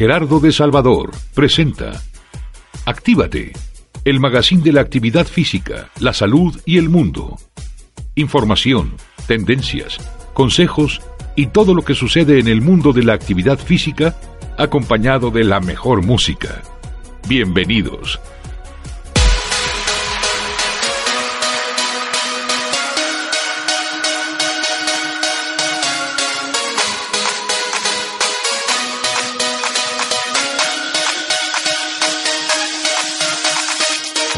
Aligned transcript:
Gerardo 0.00 0.40
de 0.40 0.50
Salvador 0.50 1.10
presenta 1.34 2.02
Actívate, 2.86 3.52
el 4.06 4.18
magazine 4.18 4.62
de 4.62 4.72
la 4.72 4.80
actividad 4.80 5.26
física, 5.26 5.90
la 6.00 6.14
salud 6.14 6.58
y 6.64 6.78
el 6.78 6.88
mundo. 6.88 7.36
Información, 8.14 8.94
tendencias, 9.26 9.98
consejos 10.32 11.02
y 11.36 11.48
todo 11.48 11.74
lo 11.74 11.82
que 11.82 11.94
sucede 11.94 12.38
en 12.38 12.48
el 12.48 12.62
mundo 12.62 12.94
de 12.94 13.02
la 13.02 13.12
actividad 13.12 13.58
física 13.58 14.18
acompañado 14.56 15.30
de 15.30 15.44
la 15.44 15.60
mejor 15.60 16.02
música. 16.02 16.62
Bienvenidos. 17.28 18.20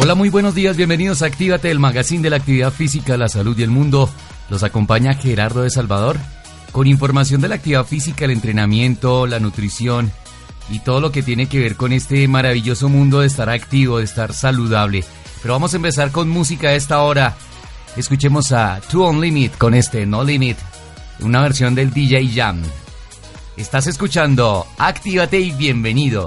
Hola, 0.03 0.17
muy 0.17 0.31
buenos 0.31 0.57
días, 0.57 0.77
bienvenidos 0.77 1.23
a 1.23 1.27
Actívate, 1.27 1.71
el 1.71 1.79
magazine 1.79 2.23
de 2.23 2.31
la 2.31 2.39
actividad 2.39 2.73
física, 2.73 3.17
la 3.17 3.29
salud 3.29 3.57
y 3.57 3.63
el 3.63 3.71
mundo. 3.71 4.11
Los 4.51 4.65
acompaña 4.65 5.15
Gerardo 5.15 5.63
de 5.63 5.71
Salvador 5.71 6.19
con 6.73 6.89
información 6.89 7.41
de 7.41 7.47
la 7.47 7.55
actividad 7.55 7.87
física, 7.87 8.25
el 8.25 8.33
entrenamiento, 8.33 9.29
la 9.29 9.39
nutrición 9.39 10.11
y 10.69 10.81
todo 10.81 11.01
lo 11.01 11.13
que 11.13 11.23
tiene 11.23 11.47
que 11.47 11.61
ver 11.61 11.77
con 11.77 11.93
este 11.93 12.27
maravilloso 12.27 12.89
mundo 12.89 13.21
de 13.21 13.29
estar 13.29 13.49
activo, 13.49 13.99
de 13.99 14.05
estar 14.05 14.33
saludable. 14.33 15.05
Pero 15.41 15.55
vamos 15.55 15.73
a 15.73 15.77
empezar 15.77 16.11
con 16.11 16.29
música 16.29 16.71
a 16.71 16.75
esta 16.75 17.01
hora. 17.03 17.37
Escuchemos 17.97 18.51
a 18.51 18.81
Two 18.91 19.05
On 19.05 19.21
Limit 19.21 19.57
con 19.57 19.73
este 19.73 20.05
No 20.05 20.25
Limit, 20.25 20.57
una 21.21 21.43
versión 21.43 21.77
del 21.77 21.93
DJ 21.93 22.29
Jam. 22.35 22.61
Estás 23.57 23.87
escuchando 23.87 24.67
Actívate 24.79 25.39
y 25.39 25.53
bienvenido. 25.53 26.27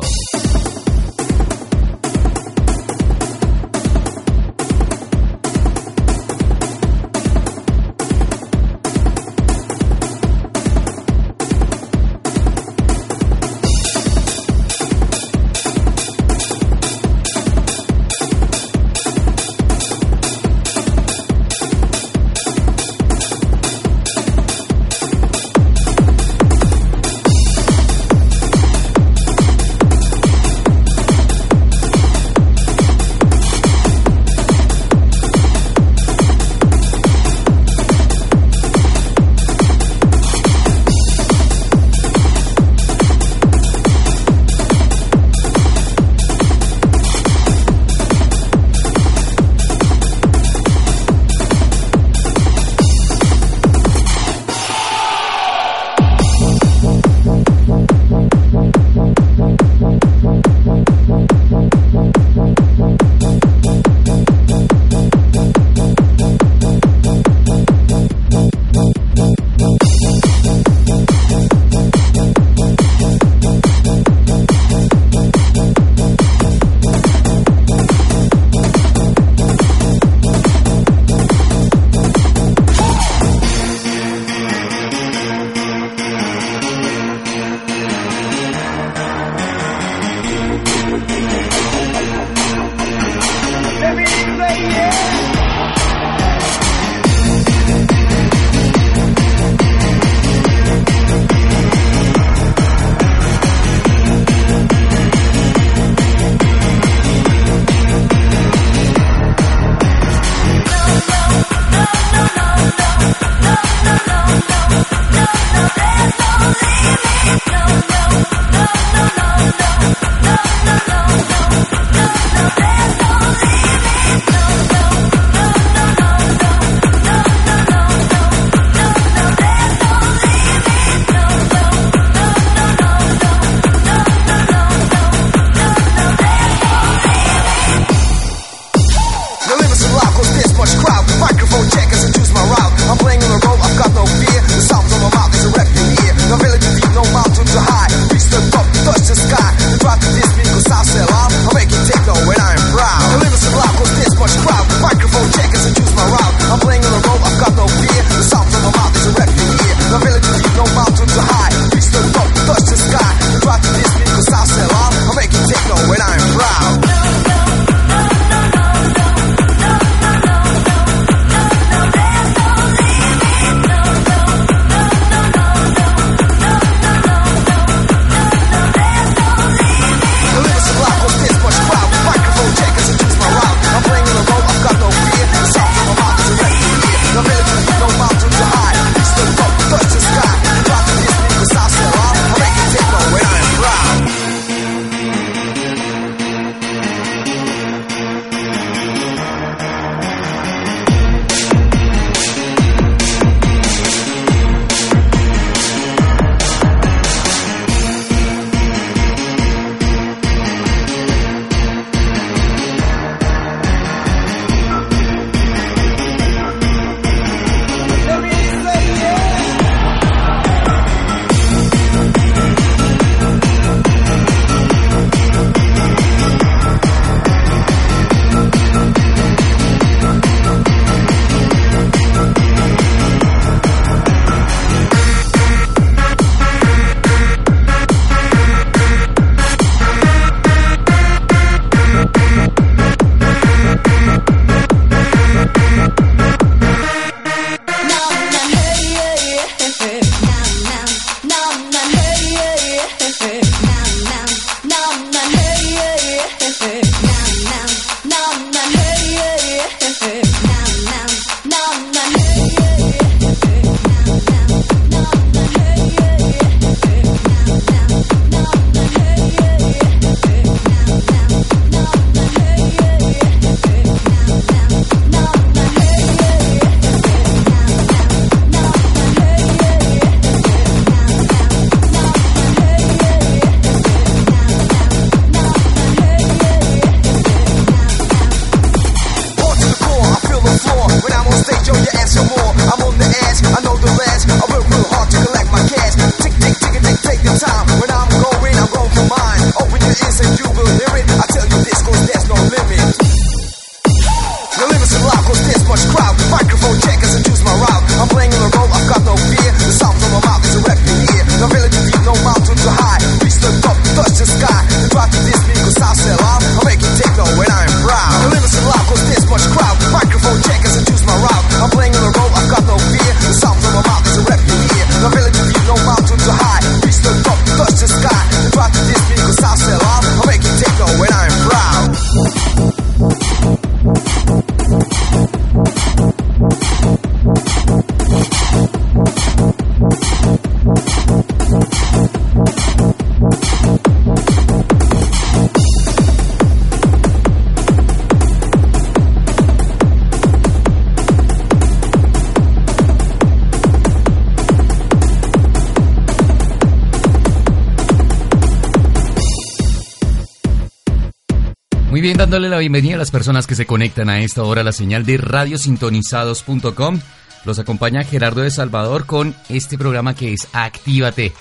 Dándole 362.35 362.49
la 362.49 362.59
bienvenida 362.59 362.95
a 362.95 362.97
las 362.97 363.11
personas 363.11 363.47
que 363.47 363.55
se 363.55 363.65
conectan 363.65 364.09
a 364.09 364.19
esta 364.19 364.43
hora 364.43 364.59
a 364.59 364.63
la 364.65 364.73
señal 364.73 365.05
de 365.05 365.15
radiosintonizados.com. 365.15 366.99
Los 367.45 367.59
acompaña 367.59 368.03
Gerardo 368.03 368.41
de 368.41 368.51
Salvador 368.51 369.05
con 369.05 369.33
este 369.47 369.77
programa 369.77 370.15
que 370.15 370.33
es 370.33 370.49
Actívate, 370.51 371.31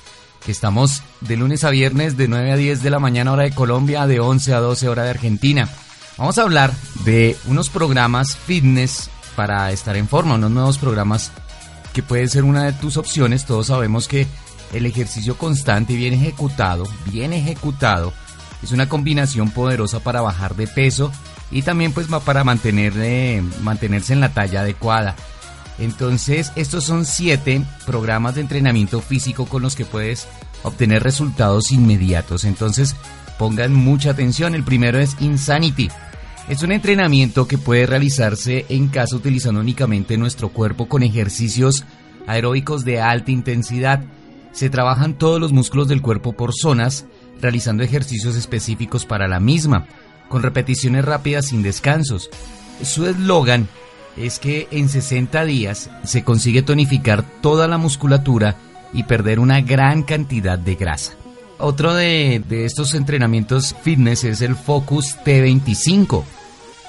estamos 0.46 1.02
de 1.20 1.37
lunes 1.37 1.64
a 1.64 1.70
viernes 1.70 2.17
de 2.17 2.29
9 2.29 2.52
a 2.52 2.56
10 2.56 2.85
de 2.85 2.91
la 2.91 3.00
mañana 3.00 3.32
hora 3.32 3.43
de 3.43 3.50
Colombia, 3.50 4.06
de 4.06 4.20
11 4.20 4.55
a 4.55 4.61
12 4.61 4.88
hora 4.88 5.02
de 5.02 5.11
Argentina. 5.11 5.69
Vamos 6.17 6.38
a 6.38 6.43
hablar 6.43 6.73
de 7.05 7.37
unos 7.46 7.70
programas 7.70 8.37
fitness 8.37 9.11
para 9.35 9.73
estar 9.73 9.96
en 9.96 10.06
forma, 10.06 10.37
unos 10.37 10.52
nuevos 10.52 10.79
programas 10.79 11.32
que 11.93 12.05
pueden 12.05 12.29
ser 12.29 12.44
una 12.44 12.67
de 12.67 12.73
tus 12.73 12.99
opciones. 12.99 13.46
Todos 13.46 13.67
sabemos 13.67 14.06
que 14.06 14.29
el 14.73 14.87
ejercicio 14.87 15.37
constante 15.37 15.94
y 15.94 15.96
bien 15.96 16.14
ejecutado, 16.14 16.85
bien 17.11 17.32
ejecutado, 17.32 18.12
es 18.65 18.73
una 18.73 18.89
combinación 18.89 19.51
poderosa 19.51 20.01
para 20.01 20.23
bajar 20.23 20.57
de 20.57 20.67
peso 20.67 21.13
y 21.51 21.63
también 21.63 21.93
pues 21.93 22.07
para 22.07 22.43
eh, 22.43 23.43
mantenerse 23.63 24.13
en 24.13 24.21
la 24.21 24.31
talla 24.31 24.63
adecuada. 24.63 25.15
Entonces, 25.79 26.53
estos 26.57 26.85
son 26.85 27.05
siete 27.05 27.63
programas 27.85 28.35
de 28.37 28.41
entrenamiento 28.41 29.01
físico 29.01 29.47
con 29.47 29.63
los 29.63 29.75
que 29.75 29.85
puedes 29.85 30.27
obtener 30.63 31.03
resultados 31.03 31.73
inmediatos. 31.73 32.45
Entonces, 32.45 32.97
pongan 33.39 33.75
mucha 33.75 34.11
atención. 34.11 34.55
El 34.55 34.65
primero 34.65 34.99
es 34.99 35.17
Insanity. 35.21 35.91
Es 36.49 36.63
un 36.63 36.73
entrenamiento 36.73 37.49
que 37.49 37.59
puede 37.59 37.87
realizarse 37.87 38.67
en 38.69 38.89
casa 38.89 39.17
utilizando 39.17 39.61
únicamente 39.61 40.17
nuestro 40.17 40.51
cuerpo 40.51 40.89
con 40.89 41.03
ejercicios 41.03 41.85
aeróbicos 42.27 42.85
de 42.85 43.01
alta 43.01 43.31
intensidad. 43.31 44.05
Se 44.53 44.71
trabajan 44.71 45.15
todos 45.15 45.41
los 45.41 45.53
músculos 45.53 45.89
del 45.89 46.03
cuerpo 46.03 46.35
por 46.35 46.53
zonas, 46.55 47.07
realizando 47.41 47.83
ejercicios 47.83 48.37
específicos 48.37 49.07
para 49.07 49.29
la 49.29 49.41
misma, 49.41 49.87
con 50.29 50.43
repeticiones 50.43 51.05
rápidas 51.05 51.47
sin 51.47 51.63
descansos. 51.63 52.31
Su 52.83 53.07
eslogan 53.07 53.69
es 54.17 54.39
que 54.39 54.69
en 54.71 54.89
60 54.89 55.45
días 55.45 55.91
se 56.05 56.25
consigue 56.25 56.63
tonificar 56.63 57.25
toda 57.41 57.69
la 57.69 57.79
musculatura 57.79 58.57
y 58.93 59.05
perder 59.05 59.41
una 59.41 59.61
gran 59.61 60.03
cantidad 60.03 60.59
de 60.59 60.77
grasa. 60.77 61.15
Otro 61.59 61.95
de, 61.95 62.43
estos 62.51 62.95
entrenamientos 62.95 63.75
fitness 63.83 64.25
es 64.25 64.41
el 64.41 64.57
Focus 64.57 65.17
T25. 65.25 66.25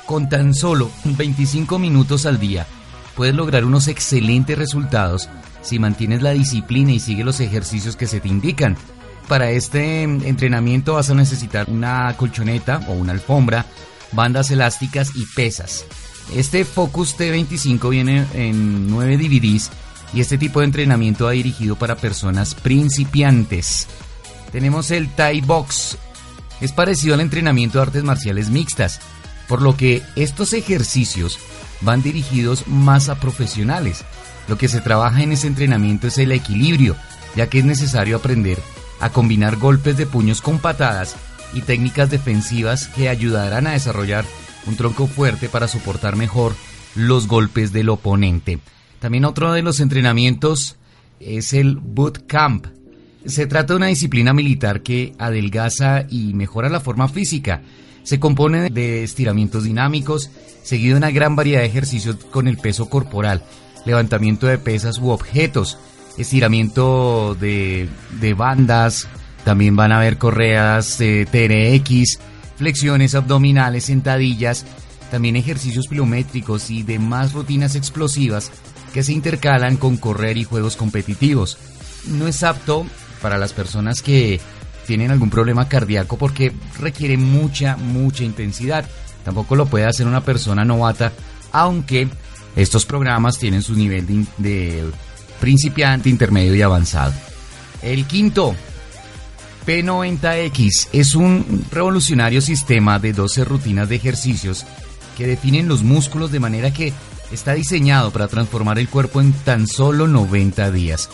Con 0.05 0.29
tan 0.29 0.53
solo 0.53 0.91
25 1.03 1.79
minutos 1.79 2.25
al 2.25 2.39
día 2.39 2.67
puedes 3.15 3.33
lograr 3.33 3.65
unos 3.65 3.87
excelentes 3.87 4.57
resultados 4.57 5.29
si 5.61 5.79
mantienes 5.79 6.21
la 6.21 6.31
disciplina 6.31 6.91
y 6.91 6.99
sigues 6.99 7.25
los 7.25 7.39
ejercicios 7.39 7.95
que 7.95 8.05
se 8.05 8.19
te 8.19 8.27
indican. 8.27 8.77
Para 9.27 9.49
este 9.49 10.03
entrenamiento 10.03 10.93
vas 10.93 11.09
a 11.09 11.15
necesitar 11.15 11.67
una 11.69 12.15
colchoneta 12.15 12.81
o 12.87 12.93
una 12.93 13.11
alfombra, 13.11 13.65
bandas 14.11 14.51
elásticas 14.51 15.15
y 15.15 15.25
pesas. 15.25 15.85
Este 16.35 16.63
Focus 16.63 17.17
T25 17.17 17.89
viene 17.89 18.25
en 18.33 18.87
9 18.87 19.17
DVDs 19.17 19.71
y 20.13 20.21
este 20.21 20.37
tipo 20.37 20.59
de 20.59 20.67
entrenamiento 20.67 21.25
va 21.25 21.31
dirigido 21.31 21.75
para 21.75 21.95
personas 21.95 22.53
principiantes. 22.53 23.87
Tenemos 24.51 24.91
el 24.91 25.09
Thai 25.09 25.41
Box. 25.41 25.97
Es 26.61 26.71
parecido 26.71 27.15
al 27.15 27.21
entrenamiento 27.21 27.79
de 27.79 27.83
artes 27.83 28.03
marciales 28.03 28.49
mixtas, 28.51 28.99
por 29.47 29.61
lo 29.61 29.75
que 29.75 30.03
estos 30.15 30.53
ejercicios 30.53 31.39
van 31.81 32.03
dirigidos 32.03 32.67
más 32.67 33.09
a 33.09 33.15
profesionales. 33.15 34.05
Lo 34.47 34.57
que 34.57 34.67
se 34.67 34.81
trabaja 34.81 35.23
en 35.23 35.31
ese 35.31 35.47
entrenamiento 35.47 36.05
es 36.07 36.19
el 36.19 36.31
equilibrio, 36.31 36.95
ya 37.35 37.49
que 37.49 37.59
es 37.59 37.65
necesario 37.65 38.17
aprender 38.17 38.59
a 38.99 39.09
combinar 39.09 39.57
golpes 39.57 39.97
de 39.97 40.05
puños 40.05 40.41
con 40.41 40.59
patadas 40.59 41.15
y 41.53 41.61
técnicas 41.61 42.09
defensivas 42.09 42.87
que 42.87 43.09
ayudarán 43.09 43.67
a 43.67 43.71
desarrollar 43.71 44.25
un 44.67 44.75
tronco 44.75 45.07
fuerte 45.07 45.49
para 45.49 45.67
soportar 45.67 46.15
mejor 46.15 46.53
los 46.95 47.27
golpes 47.27 47.71
del 47.71 47.89
oponente. 47.89 48.59
También 48.99 49.25
otro 49.25 49.53
de 49.53 49.61
los 49.61 49.79
entrenamientos 49.79 50.77
es 51.19 51.53
el 51.53 51.77
boot 51.77 52.25
camp. 52.25 52.67
Se 53.25 53.47
trata 53.47 53.73
de 53.73 53.77
una 53.77 53.87
disciplina 53.87 54.33
militar 54.33 54.81
que 54.81 55.13
adelgaza 55.17 56.05
y 56.09 56.33
mejora 56.33 56.69
la 56.69 56.79
forma 56.79 57.07
física. 57.07 57.61
Se 58.03 58.19
compone 58.19 58.69
de 58.69 59.03
estiramientos 59.03 59.63
dinámicos, 59.63 60.29
seguido 60.63 60.93
de 60.93 60.99
una 60.99 61.11
gran 61.11 61.35
variedad 61.35 61.61
de 61.61 61.67
ejercicios 61.67 62.17
con 62.31 62.47
el 62.47 62.57
peso 62.57 62.89
corporal, 62.89 63.43
levantamiento 63.85 64.47
de 64.47 64.59
pesas 64.59 64.99
u 64.99 65.09
objetos, 65.09 65.79
estiramiento 66.17 67.35
de, 67.35 67.89
bandas, 68.37 69.07
también 69.43 69.75
van 69.75 69.91
a 69.91 69.97
haber 69.97 70.17
correas 70.17 70.97
de 70.97 71.25
TRX, 71.25 72.19
flexiones 72.57 73.15
abdominales, 73.15 73.85
sentadillas, 73.85 74.65
también 75.11 75.35
ejercicios 75.35 75.87
pliométricos 75.87 76.69
y 76.71 76.83
demás 76.83 77.33
rutinas 77.33 77.75
explosivas 77.75 78.51
que 78.93 79.03
se 79.03 79.13
intercalan 79.13 79.77
con 79.77 79.97
correr 79.97 80.37
y 80.37 80.43
juegos 80.43 80.75
competitivos. 80.75 81.57
No 82.07 82.27
es 82.27 82.43
apto 82.43 82.85
para 83.21 83.37
las 83.37 83.53
personas 83.53 84.01
que 84.01 84.39
tienen 84.85 85.11
algún 85.11 85.29
problema 85.29 85.67
cardíaco 85.67 86.17
porque 86.17 86.53
requiere 86.79 87.17
mucha, 87.17 87.75
mucha 87.75 88.23
intensidad. 88.23 88.85
Tampoco 89.23 89.55
lo 89.55 89.65
puede 89.65 89.85
hacer 89.85 90.07
una 90.07 90.21
persona 90.21 90.63
novata, 90.63 91.11
aunque 91.51 92.07
estos 92.55 92.85
programas 92.85 93.37
tienen 93.37 93.63
su 93.63 93.75
nivel 93.75 94.05
de, 94.07 94.25
de 94.37 94.83
principiante, 95.45 96.09
intermedio 96.09 96.55
y 96.55 96.63
avanzado. 96.63 97.13
El 97.83 98.05
quinto, 98.07 98.55
P90X 99.67 100.87
es 100.91 101.13
un 101.13 101.67
revolucionario 101.69 102.41
sistema 102.41 102.97
de 102.97 103.13
12 103.13 103.45
rutinas 103.45 103.87
de 103.87 103.95
ejercicios 103.95 104.65
que 105.15 105.27
definen 105.27 105.67
los 105.67 105.83
músculos 105.83 106.31
de 106.31 106.39
manera 106.39 106.73
que 106.73 106.93
está 107.31 107.53
diseñado 107.53 108.09
para 108.09 108.27
transformar 108.27 108.79
el 108.79 108.89
cuerpo 108.89 109.21
en 109.21 109.33
tan 109.33 109.67
solo 109.67 110.07
90 110.07 110.71
días. 110.71 111.11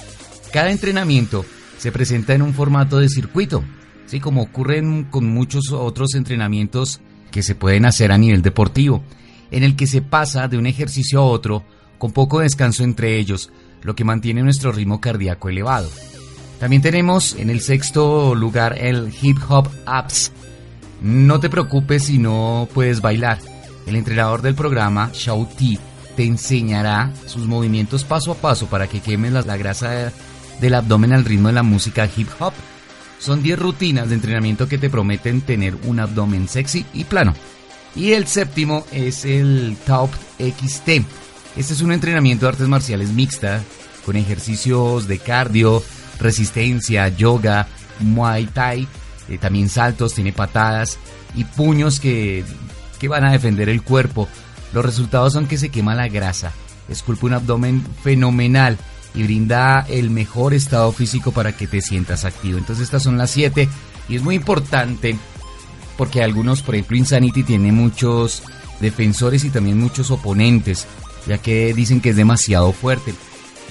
Cada 0.53 0.71
entrenamiento 0.71 1.43
se 1.77 1.91
presenta 1.91 2.33
en 2.33 2.41
un 2.41 2.53
formato 2.53 2.99
de 2.99 3.09
circuito, 3.09 3.65
así 4.05 4.21
como 4.21 4.43
ocurre 4.43 4.81
con 5.09 5.27
muchos 5.27 5.73
otros 5.73 6.15
entrenamientos 6.15 7.01
que 7.31 7.43
se 7.43 7.55
pueden 7.55 7.85
hacer 7.85 8.13
a 8.13 8.17
nivel 8.17 8.41
deportivo, 8.41 9.03
en 9.51 9.63
el 9.63 9.75
que 9.75 9.87
se 9.87 10.01
pasa 10.01 10.47
de 10.47 10.57
un 10.57 10.67
ejercicio 10.67 11.19
a 11.19 11.25
otro 11.25 11.65
con 11.97 12.13
poco 12.13 12.39
descanso 12.39 12.85
entre 12.85 13.19
ellos, 13.19 13.51
lo 13.83 13.95
que 13.95 14.03
mantiene 14.03 14.43
nuestro 14.43 14.71
ritmo 14.71 15.01
cardíaco 15.01 15.49
elevado. 15.49 15.89
También 16.59 16.81
tenemos 16.81 17.35
en 17.35 17.49
el 17.49 17.61
sexto 17.61 18.35
lugar 18.35 18.77
el 18.77 19.11
Hip 19.21 19.37
Hop 19.49 19.67
Apps. 19.85 20.31
No 21.01 21.39
te 21.39 21.49
preocupes 21.49 22.03
si 22.05 22.19
no 22.19 22.67
puedes 22.73 23.01
bailar. 23.01 23.39
El 23.87 23.95
entrenador 23.95 24.43
del 24.43 24.53
programa, 24.53 25.09
Shao 25.11 25.47
Ti, 25.57 25.79
te 26.15 26.23
enseñará 26.23 27.11
sus 27.25 27.47
movimientos 27.47 28.03
paso 28.03 28.31
a 28.31 28.35
paso 28.35 28.67
para 28.67 28.87
que 28.87 28.99
quemes 28.99 29.31
la, 29.31 29.57
grasa 29.57 30.11
del 30.59 30.75
abdomen 30.75 31.13
al 31.13 31.25
ritmo 31.25 31.47
de 31.47 31.55
la 31.55 31.63
música 31.63 32.07
hip 32.15 32.29
hop. 32.39 32.53
Son 33.17 33.41
10 33.41 33.57
rutinas 33.57 34.09
de 34.09 34.15
entrenamiento 34.15 34.67
que 34.67 34.77
te 34.77 34.89
prometen 34.89 35.41
tener 35.41 35.75
un 35.85 35.99
abdomen 35.99 36.47
sexy 36.47 36.85
y 36.93 37.05
plano. 37.05 37.33
Y 37.95 38.13
el 38.13 38.27
séptimo 38.27 38.85
es 38.91 39.25
el 39.25 39.77
Top 39.85 40.11
XT. 40.39 41.05
Este 41.55 41.73
es 41.73 41.81
un 41.81 41.91
entrenamiento 41.91 42.45
de 42.45 42.51
artes 42.51 42.67
marciales 42.67 43.09
mixta 43.09 43.61
con 44.05 44.15
ejercicios 44.15 45.07
de 45.07 45.19
cardio, 45.19 45.83
resistencia, 46.19 47.07
yoga, 47.09 47.67
muay 47.99 48.45
thai, 48.47 48.87
eh, 49.29 49.37
también 49.37 49.69
saltos, 49.69 50.13
tiene 50.13 50.33
patadas 50.33 50.97
y 51.35 51.43
puños 51.43 51.99
que, 51.99 52.43
que 52.99 53.07
van 53.07 53.25
a 53.25 53.31
defender 53.31 53.69
el 53.69 53.83
cuerpo. 53.83 54.27
Los 54.73 54.85
resultados 54.85 55.33
son 55.33 55.47
que 55.47 55.57
se 55.57 55.69
quema 55.69 55.93
la 55.93 56.07
grasa, 56.07 56.53
esculpe 56.89 57.25
un 57.25 57.33
abdomen 57.33 57.83
fenomenal 58.03 58.77
y 59.13 59.23
brinda 59.23 59.85
el 59.89 60.09
mejor 60.09 60.53
estado 60.53 60.91
físico 60.91 61.31
para 61.31 61.51
que 61.55 61.67
te 61.67 61.81
sientas 61.81 62.25
activo. 62.25 62.57
Entonces 62.57 62.85
estas 62.85 63.03
son 63.03 63.17
las 63.17 63.31
siete 63.31 63.67
y 64.07 64.15
es 64.15 64.23
muy 64.23 64.35
importante 64.35 65.17
porque 65.97 66.23
algunos, 66.23 66.61
por 66.61 66.75
ejemplo, 66.75 66.97
Insanity 66.97 67.43
tiene 67.43 67.71
muchos 67.71 68.43
defensores 68.79 69.43
y 69.43 69.49
también 69.49 69.79
muchos 69.79 70.09
oponentes, 70.09 70.87
ya 71.27 71.37
que 71.37 71.73
dicen 71.73 72.01
que 72.01 72.09
es 72.09 72.15
demasiado 72.15 72.71
fuerte 72.71 73.13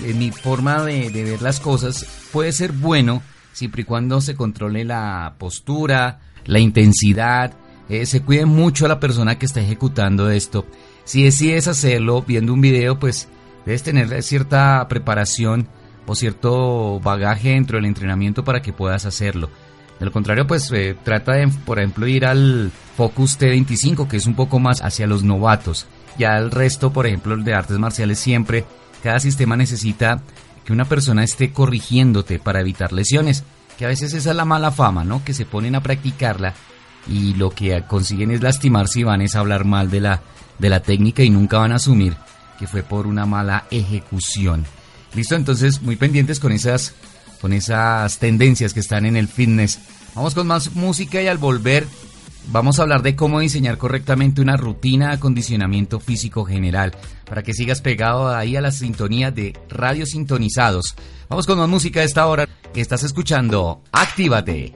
en 0.04 0.19
mi 0.19 0.30
forma 0.30 0.85
de, 0.85 1.11
ver 1.11 1.42
las 1.42 1.61
cosas, 1.61 2.07
puede 2.33 2.52
ser 2.52 2.73
bueno 2.73 3.23
siempre 3.52 3.83
y 3.83 3.85
cuando 3.85 4.21
se 4.21 4.35
controle 4.35 4.85
la 4.85 5.35
postura, 5.38 6.21
la 6.47 6.59
intensidad, 6.59 7.52
eh, 7.88 8.07
se 8.07 8.23
cuide 8.23 8.47
mucho 8.47 8.87
a 8.87 8.88
la 8.88 9.00
persona 9.00 9.38
que 9.38 9.47
está 9.47 9.61
ejecutando 9.61 10.30
esto. 10.30 10.66
Si 11.04 11.25
decides 11.25 11.66
hacerlo 11.66 12.23
viendo 12.23 12.54
un 12.54 12.61
video, 12.61 12.99
pues 12.99 13.28
debes 13.66 13.83
tener 13.83 14.23
cierta 14.23 14.87
preparación 14.88 15.69
o 16.07 16.14
cierto 16.14 17.00
bagaje 17.00 17.50
dentro 17.50 17.76
del 17.76 17.87
entrenamiento 17.87 18.45
para 18.45 18.62
que 18.62 18.73
puedas 18.73 19.07
hacerlo. 19.07 19.50
De 19.99 20.07
lo 20.07 20.12
contrario, 20.12 20.47
pues 20.47 20.71
eh, 20.73 20.97
trata 21.02 21.33
de, 21.33 21.49
por 21.66 21.78
ejemplo, 21.78 22.07
ir 22.07 22.25
al 22.25 22.71
Focus 22.97 23.38
T25, 23.38 24.09
que 24.09 24.16
es 24.16 24.26
un 24.26 24.35
poco 24.35 24.59
más 24.59 24.80
hacia 24.83 25.07
los 25.07 25.25
novatos. 25.25 25.87
Ya 26.18 26.36
el 26.36 26.50
resto, 26.50 26.92
por 26.92 27.06
ejemplo, 27.06 27.34
el 27.34 27.44
de 27.44 27.54
artes 27.54 27.78
marciales 27.78 28.18
siempre 28.18 28.64
cada 29.02 29.20
sistema 29.20 29.56
necesita 29.56 30.22
que 30.64 30.72
una 30.72 30.84
persona 30.84 31.24
esté 31.24 31.52
corrigiéndote 31.52 32.38
para 32.38 32.60
evitar 32.60 32.92
lesiones, 32.92 33.44
que 33.78 33.86
a 33.86 33.88
veces 33.88 34.12
esa 34.12 34.30
es 34.30 34.36
la 34.36 34.44
mala 34.44 34.70
fama, 34.70 35.04
¿no? 35.04 35.24
Que 35.24 35.32
se 35.32 35.46
ponen 35.46 35.74
a 35.74 35.82
practicarla 35.82 36.54
y 37.06 37.34
lo 37.34 37.50
que 37.50 37.82
consiguen 37.86 38.30
es 38.30 38.42
lastimarse 38.42 39.00
y 39.00 39.04
van 39.04 39.22
a 39.22 39.38
hablar 39.38 39.64
mal 39.64 39.90
de 39.90 40.00
la, 40.00 40.20
de 40.58 40.68
la 40.68 40.80
técnica 40.80 41.22
y 41.22 41.30
nunca 41.30 41.58
van 41.58 41.72
a 41.72 41.76
asumir 41.76 42.14
que 42.58 42.66
fue 42.66 42.82
por 42.82 43.06
una 43.06 43.24
mala 43.24 43.64
ejecución. 43.70 44.66
Listo, 45.14 45.34
entonces 45.34 45.80
muy 45.80 45.96
pendientes 45.96 46.38
con 46.38 46.52
esas, 46.52 46.94
con 47.40 47.54
esas 47.54 48.18
tendencias 48.18 48.74
que 48.74 48.80
están 48.80 49.06
en 49.06 49.16
el 49.16 49.28
fitness. 49.28 49.80
Vamos 50.14 50.34
con 50.34 50.46
más 50.46 50.74
música 50.74 51.22
y 51.22 51.26
al 51.26 51.38
volver 51.38 51.86
vamos 52.49 52.78
a 52.78 52.82
hablar 52.82 53.02
de 53.02 53.16
cómo 53.16 53.40
diseñar 53.40 53.78
correctamente 53.78 54.40
una 54.40 54.56
rutina 54.56 55.09
de 55.09 55.14
acondicionamiento 55.14 56.00
físico 56.00 56.44
general 56.44 56.92
para 57.25 57.42
que 57.42 57.54
sigas 57.54 57.80
pegado 57.80 58.28
ahí 58.35 58.56
a 58.56 58.61
la 58.61 58.73
sintonía 58.73 59.30
de 59.30 59.59
Radio 59.68 60.06
Sintonizados. 60.06 60.94
Vamos 61.28 61.47
con 61.47 61.59
más 61.59 61.68
música 61.68 62.00
a 62.00 62.04
esta 62.04 62.26
hora. 62.26 62.49
Estás 62.75 63.02
escuchando 63.02 63.82
Actívate. 63.92 64.75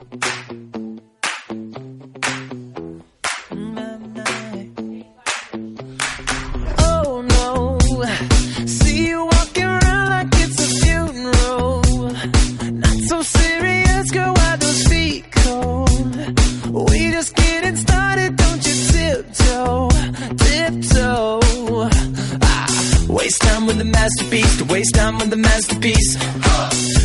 Masterpiece, 24.05 24.59
to 24.59 24.65
waste 24.67 24.95
time 24.95 25.17
on 25.23 25.31
the 25.31 25.37
masterpiece. 25.37 26.11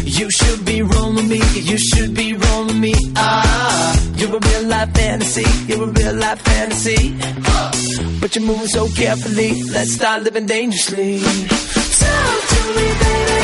You 0.04 0.30
should 0.30 0.66
be 0.66 0.82
rolling 0.82 1.30
me, 1.30 1.42
you 1.54 1.78
should 1.78 2.14
be 2.14 2.34
rolling 2.34 2.82
me. 2.82 2.94
Ah, 3.16 3.98
you're 4.18 4.36
a 4.36 4.40
real 4.48 4.66
life 4.68 4.92
fantasy, 4.94 5.48
you're 5.68 5.84
a 5.84 5.92
real 6.00 6.16
life 6.16 6.42
fantasy. 6.42 7.16
But 8.20 8.36
you're 8.36 8.46
moving 8.46 8.68
so 8.68 8.90
carefully, 8.90 9.64
let's 9.76 9.94
start 9.94 10.24
living 10.24 10.46
dangerously. 10.46 11.22
Talk 12.04 12.40
to 12.52 12.62
me, 12.78 12.88
baby. 13.04 13.42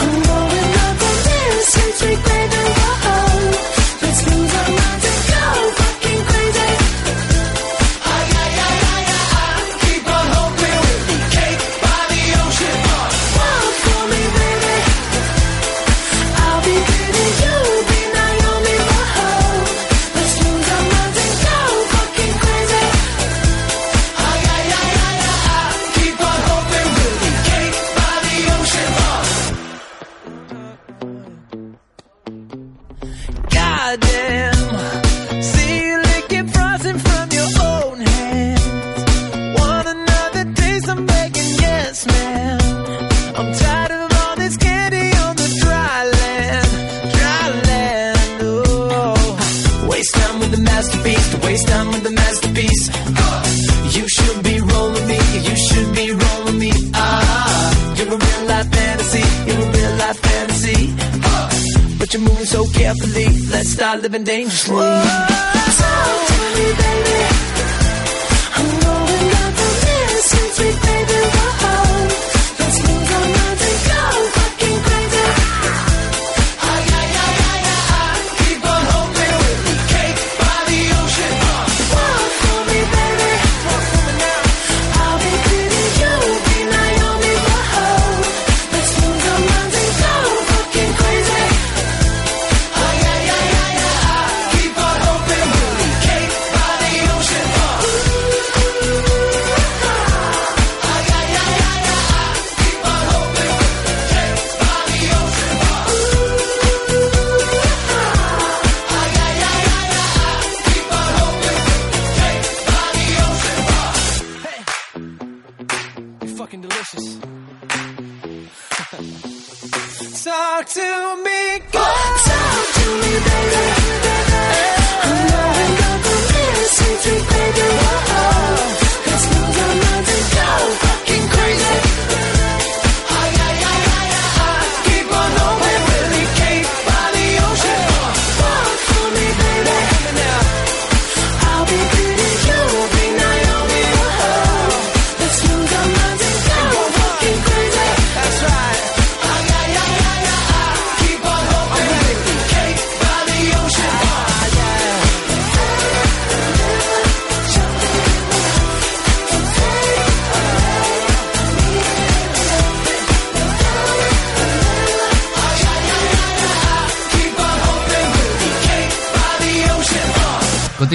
I'm 0.00 0.12
going 0.28 0.72
up 0.84 1.02
on 1.08 1.16
this, 1.26 1.72
sweet 2.00 2.22
baby. 2.28 3.09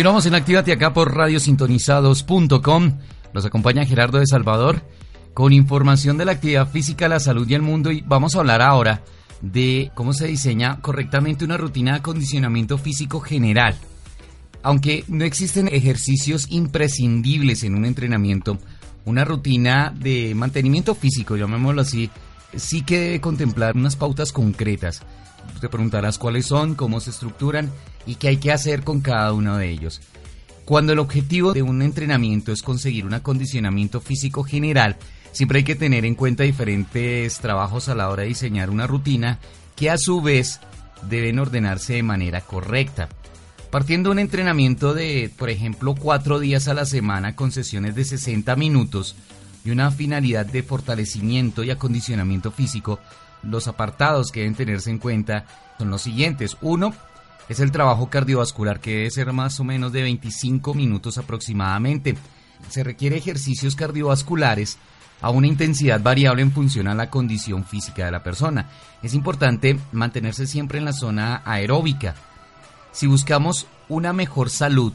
Continuamos 0.05 0.27
en 0.27 0.35
Actívate 0.35 0.71
acá 0.71 0.93
por 0.93 1.15
radiosintonizados.com. 1.15 2.99
Nos 3.33 3.43
acompaña 3.43 3.87
Gerardo 3.87 4.19
de 4.19 4.27
Salvador 4.27 4.83
con 5.33 5.51
información 5.51 6.15
de 6.19 6.25
la 6.25 6.33
actividad 6.33 6.69
física, 6.69 7.09
la 7.09 7.19
salud 7.19 7.49
y 7.49 7.55
el 7.55 7.63
mundo 7.63 7.91
y 7.91 8.01
vamos 8.01 8.35
a 8.35 8.39
hablar 8.41 8.61
ahora 8.61 9.01
de 9.41 9.89
cómo 9.95 10.13
se 10.13 10.27
diseña 10.27 10.79
correctamente 10.79 11.43
una 11.43 11.57
rutina 11.57 11.93
de 11.93 11.97
acondicionamiento 11.97 12.77
físico 12.77 13.19
general. 13.19 13.75
Aunque 14.61 15.05
no 15.07 15.25
existen 15.25 15.69
ejercicios 15.69 16.51
imprescindibles 16.51 17.63
en 17.63 17.73
un 17.73 17.85
entrenamiento, 17.85 18.59
una 19.05 19.25
rutina 19.25 19.91
de 19.97 20.35
mantenimiento 20.35 20.93
físico, 20.93 21.35
llamémoslo 21.35 21.81
así, 21.81 22.11
sí 22.55 22.83
que 22.83 22.99
debe 22.99 23.21
contemplar 23.21 23.75
unas 23.75 23.95
pautas 23.95 24.31
concretas. 24.31 25.01
Te 25.59 25.67
preguntarás 25.67 26.19
cuáles 26.19 26.45
son, 26.45 26.75
cómo 26.75 26.99
se 26.99 27.09
estructuran 27.09 27.71
y 28.05 28.15
qué 28.15 28.29
hay 28.29 28.37
que 28.37 28.51
hacer 28.51 28.83
con 28.83 29.01
cada 29.01 29.33
uno 29.33 29.57
de 29.57 29.69
ellos. 29.69 30.01
Cuando 30.65 30.93
el 30.93 30.99
objetivo 30.99 31.53
de 31.53 31.61
un 31.61 31.81
entrenamiento 31.81 32.51
es 32.51 32.63
conseguir 32.63 33.05
un 33.05 33.13
acondicionamiento 33.13 34.01
físico 34.01 34.43
general, 34.43 34.97
siempre 35.31 35.59
hay 35.59 35.63
que 35.63 35.75
tener 35.75 36.05
en 36.05 36.15
cuenta 36.15 36.43
diferentes 36.43 37.37
trabajos 37.39 37.87
a 37.87 37.95
la 37.95 38.09
hora 38.09 38.23
de 38.23 38.29
diseñar 38.29 38.69
una 38.69 38.87
rutina 38.87 39.39
que 39.75 39.89
a 39.89 39.97
su 39.97 40.21
vez 40.21 40.59
deben 41.07 41.39
ordenarse 41.39 41.93
de 41.93 42.03
manera 42.03 42.41
correcta. 42.41 43.09
Partiendo 43.69 44.09
un 44.09 44.19
entrenamiento 44.19 44.93
de, 44.93 45.29
por 45.37 45.49
ejemplo, 45.49 45.95
cuatro 45.95 46.39
días 46.39 46.67
a 46.67 46.73
la 46.73 46.85
semana 46.85 47.35
con 47.35 47.51
sesiones 47.51 47.93
de 47.93 48.05
60 48.05 48.55
minutos 48.55 49.15
y 49.65 49.71
una 49.71 49.91
finalidad 49.91 50.45
de 50.45 50.63
fortalecimiento 50.63 51.63
y 51.63 51.71
acondicionamiento 51.71 52.51
físico, 52.51 52.99
los 53.43 53.67
apartados 53.67 54.31
que 54.31 54.41
deben 54.41 54.55
tenerse 54.55 54.89
en 54.89 54.99
cuenta 54.99 55.45
son 55.77 55.89
los 55.89 56.01
siguientes. 56.01 56.57
Uno, 56.61 56.93
es 57.47 57.59
el 57.59 57.71
trabajo 57.71 58.09
cardiovascular 58.09 58.79
que 58.79 58.95
debe 58.95 59.11
ser 59.11 59.31
más 59.31 59.59
o 59.59 59.63
menos 59.63 59.91
de 59.91 60.01
25 60.01 60.73
minutos 60.73 61.17
aproximadamente. 61.17 62.15
Se 62.69 62.83
requiere 62.83 63.17
ejercicios 63.17 63.75
cardiovasculares 63.75 64.77
a 65.21 65.29
una 65.29 65.47
intensidad 65.47 66.01
variable 66.01 66.41
en 66.41 66.51
función 66.51 66.87
a 66.87 66.95
la 66.95 67.09
condición 67.09 67.63
física 67.65 68.05
de 68.05 68.11
la 68.11 68.23
persona. 68.23 68.69
Es 69.03 69.13
importante 69.13 69.79
mantenerse 69.91 70.47
siempre 70.47 70.79
en 70.79 70.85
la 70.85 70.93
zona 70.93 71.43
aeróbica. 71.45 72.15
Si 72.91 73.07
buscamos 73.07 73.67
una 73.89 74.11
mejor 74.11 74.49
salud, 74.49 74.93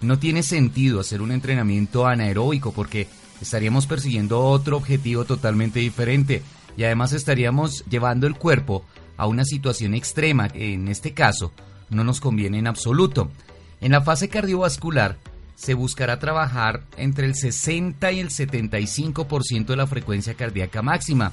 no 0.00 0.18
tiene 0.18 0.44
sentido 0.44 1.00
hacer 1.00 1.20
un 1.20 1.32
entrenamiento 1.32 2.06
anaeróbico 2.06 2.72
porque 2.72 3.08
estaríamos 3.40 3.86
persiguiendo 3.86 4.40
otro 4.40 4.76
objetivo 4.76 5.24
totalmente 5.24 5.80
diferente 5.80 6.42
y 6.76 6.84
además 6.84 7.12
estaríamos 7.12 7.84
llevando 7.86 8.28
el 8.28 8.36
cuerpo 8.36 8.84
a 9.16 9.26
una 9.26 9.44
situación 9.44 9.94
extrema 9.94 10.48
en 10.54 10.86
este 10.86 11.12
caso 11.12 11.52
no 11.90 12.04
nos 12.04 12.20
conviene 12.20 12.58
en 12.58 12.66
absoluto. 12.66 13.30
En 13.80 13.92
la 13.92 14.00
fase 14.00 14.28
cardiovascular 14.28 15.16
se 15.54 15.74
buscará 15.74 16.18
trabajar 16.18 16.82
entre 16.96 17.26
el 17.26 17.34
60 17.34 18.12
y 18.12 18.20
el 18.20 18.30
75% 18.30 19.66
de 19.66 19.76
la 19.76 19.86
frecuencia 19.86 20.34
cardíaca 20.34 20.82
máxima, 20.82 21.32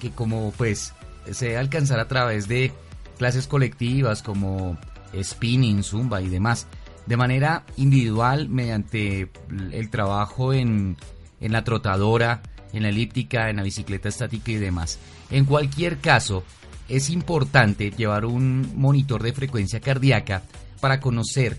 que 0.00 0.10
como 0.10 0.52
pues 0.56 0.92
se 1.30 1.56
alcanzará 1.56 2.02
a 2.02 2.08
través 2.08 2.48
de 2.48 2.72
clases 3.18 3.46
colectivas 3.46 4.22
como 4.22 4.78
spinning, 5.20 5.82
zumba 5.82 6.20
y 6.20 6.28
demás, 6.28 6.66
de 7.06 7.16
manera 7.16 7.64
individual 7.76 8.48
mediante 8.48 9.30
el 9.50 9.90
trabajo 9.90 10.52
en, 10.52 10.96
en 11.40 11.52
la 11.52 11.64
trotadora, 11.64 12.42
en 12.72 12.82
la 12.82 12.88
elíptica, 12.88 13.50
en 13.50 13.56
la 13.56 13.62
bicicleta 13.62 14.08
estática 14.08 14.52
y 14.52 14.56
demás. 14.56 14.98
En 15.30 15.44
cualquier 15.44 15.98
caso, 15.98 16.44
es 16.92 17.08
importante 17.08 17.90
llevar 17.90 18.26
un 18.26 18.70
monitor 18.76 19.22
de 19.22 19.32
frecuencia 19.32 19.80
cardíaca 19.80 20.42
para 20.78 21.00
conocer 21.00 21.58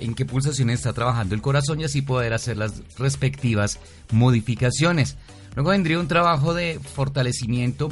en 0.00 0.14
qué 0.14 0.26
pulsaciones 0.26 0.80
está 0.80 0.92
trabajando 0.92 1.34
el 1.34 1.40
corazón 1.40 1.80
y 1.80 1.84
así 1.84 2.02
poder 2.02 2.34
hacer 2.34 2.58
las 2.58 2.82
respectivas 2.98 3.78
modificaciones. 4.12 5.16
Luego 5.54 5.70
vendría 5.70 5.98
un 5.98 6.08
trabajo 6.08 6.52
de 6.52 6.78
fortalecimiento 6.78 7.88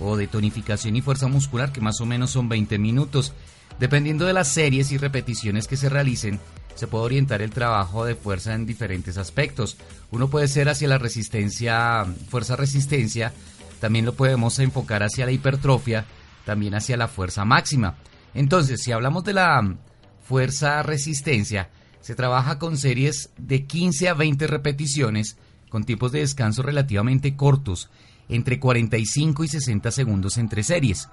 o 0.00 0.18
de 0.18 0.26
tonificación 0.26 0.96
y 0.96 1.00
fuerza 1.00 1.28
muscular 1.28 1.72
que 1.72 1.80
más 1.80 1.98
o 2.02 2.04
menos 2.04 2.30
son 2.30 2.50
20 2.50 2.78
minutos. 2.78 3.32
Dependiendo 3.80 4.26
de 4.26 4.34
las 4.34 4.48
series 4.48 4.92
y 4.92 4.98
repeticiones 4.98 5.66
que 5.66 5.78
se 5.78 5.88
realicen, 5.88 6.38
se 6.74 6.86
puede 6.88 7.04
orientar 7.04 7.40
el 7.40 7.52
trabajo 7.52 8.04
de 8.04 8.16
fuerza 8.16 8.52
en 8.52 8.66
diferentes 8.66 9.16
aspectos. 9.16 9.78
Uno 10.10 10.28
puede 10.28 10.46
ser 10.46 10.68
hacia 10.68 10.88
la 10.88 10.98
resistencia, 10.98 12.04
fuerza-resistencia, 12.28 13.32
también 13.80 14.04
lo 14.04 14.14
podemos 14.14 14.58
enfocar 14.58 15.02
hacia 15.02 15.24
la 15.24 15.32
hipertrofia, 15.32 16.04
también 16.48 16.74
hacia 16.74 16.96
la 16.96 17.08
fuerza 17.08 17.44
máxima. 17.44 17.96
Entonces, 18.32 18.80
si 18.80 18.90
hablamos 18.90 19.22
de 19.22 19.34
la 19.34 19.76
fuerza-resistencia, 20.22 21.68
se 22.00 22.14
trabaja 22.14 22.58
con 22.58 22.78
series 22.78 23.28
de 23.36 23.66
15 23.66 24.08
a 24.08 24.14
20 24.14 24.46
repeticiones, 24.46 25.36
con 25.68 25.84
tipos 25.84 26.10
de 26.10 26.20
descanso 26.20 26.62
relativamente 26.62 27.36
cortos, 27.36 27.90
entre 28.30 28.58
45 28.58 29.44
y 29.44 29.48
60 29.48 29.90
segundos 29.90 30.38
entre 30.38 30.62
series. 30.62 31.10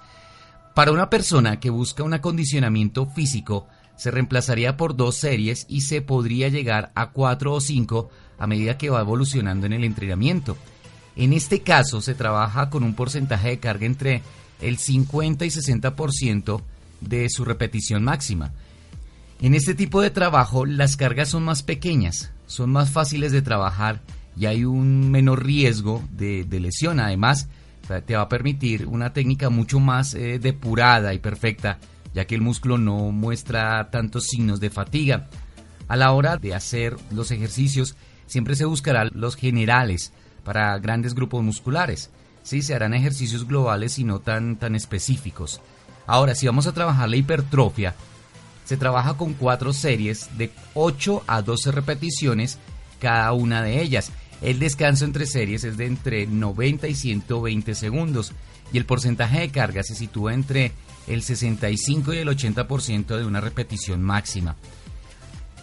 Para 0.74 0.94
una 0.94 1.10
persona 1.10 1.60
que 1.60 1.70
busca 1.70 2.04
un 2.04 2.14
acondicionamiento 2.14 3.06
físico, 3.06 3.68
se 3.98 4.12
reemplazaría 4.12 4.78
por 4.78 4.96
dos 4.96 5.18
series 5.18 5.66
y 5.68 5.82
se 5.82 6.02
podría 6.02 6.48
llegar 6.48 6.94
a 6.96 7.12
cuatro 7.12 7.52
o 7.52 7.60
cinco 7.60 8.10
a 8.40 8.48
medida 8.48 8.78
que 8.78 8.90
va 8.90 9.02
evolucionando 9.02 9.66
en 9.66 9.74
el 9.74 9.84
entrenamiento. 9.84 10.56
En 11.18 11.34
este 11.34 11.60
caso 11.60 12.00
se 12.00 12.16
trabaja 12.16 12.70
con 12.70 12.86
un 12.86 12.94
porcentaje 12.94 13.50
de 13.50 13.60
carga 13.60 13.86
entre 13.86 14.22
el 14.68 14.78
50 14.78 15.46
y 15.46 15.50
60% 15.50 16.62
de 17.02 17.30
su 17.30 17.46
repetición 17.46 18.04
máxima. 18.04 18.54
En 19.42 19.54
este 19.54 19.76
tipo 19.76 20.02
de 20.02 20.10
trabajo 20.10 20.66
las 20.66 20.98
cargas 20.98 21.30
son 21.30 21.44
más 21.44 21.62
pequeñas, 21.62 22.32
son 22.48 22.72
más 22.72 22.90
fáciles 22.90 23.32
de 23.32 23.42
trabajar 23.42 24.02
y 24.38 24.46
hay 24.48 24.66
un 24.66 25.12
menor 25.12 25.46
riesgo 25.46 26.04
de, 26.12 26.46
lesión. 26.50 27.00
Además, 27.00 27.48
te 28.06 28.16
va 28.16 28.24
a 28.24 28.30
permitir 28.30 28.88
una 28.88 29.14
técnica 29.14 29.50
mucho 29.50 29.80
más 29.80 30.14
eh, 30.14 30.40
depurada 30.40 31.14
y 31.14 31.20
perfecta, 31.20 31.78
ya 32.14 32.26
que 32.26 32.36
el 32.36 32.42
músculo 32.42 32.78
no 32.78 33.12
muestra 33.12 33.90
tantos 33.92 34.26
signos 34.26 34.60
de 34.60 34.70
fatiga. 34.70 35.28
A 35.88 35.96
la 35.96 36.12
hora 36.12 36.38
de 36.38 36.56
hacer 36.56 36.96
los 37.12 37.30
ejercicios, 37.30 37.96
siempre 38.26 38.56
se 38.56 38.66
buscará 38.66 39.06
los 39.06 39.36
generales 39.36 40.12
para 40.44 40.78
grandes 40.80 41.14
grupos 41.14 41.44
musculares. 41.44 42.10
Sí, 42.46 42.62
se 42.62 42.76
harán 42.76 42.94
ejercicios 42.94 43.48
globales 43.48 43.98
y 43.98 44.04
no 44.04 44.20
tan, 44.20 44.56
tan 44.56 44.76
específicos. 44.76 45.62
Ahora, 46.06 46.36
si 46.36 46.46
vamos 46.46 46.68
a 46.68 46.74
trabajar 46.74 47.10
la 47.10 47.16
hipertrofia, 47.16 47.96
se 48.66 48.78
trabaja 48.78 49.16
con 49.16 49.34
cuatro 49.34 49.74
series 49.74 50.30
de 50.38 50.52
8 50.76 51.24
a 51.26 51.42
12 51.42 51.72
repeticiones 51.72 52.60
cada 53.00 53.34
una 53.34 53.64
de 53.64 53.82
ellas. 53.82 54.12
El 54.44 54.60
descanso 54.60 55.06
entre 55.06 55.26
series 55.26 55.64
es 55.64 55.76
de 55.76 55.88
entre 55.88 56.28
90 56.28 56.88
y 56.88 56.94
120 56.94 57.74
segundos 57.74 58.32
y 58.72 58.78
el 58.78 58.86
porcentaje 58.86 59.40
de 59.40 59.50
carga 59.50 59.82
se 59.82 59.96
sitúa 59.96 60.36
entre 60.36 60.72
el 61.08 61.24
65 61.24 62.14
y 62.14 62.18
el 62.20 62.28
80% 62.28 63.18
de 63.18 63.26
una 63.26 63.42
repetición 63.42 64.04
máxima. 64.04 64.56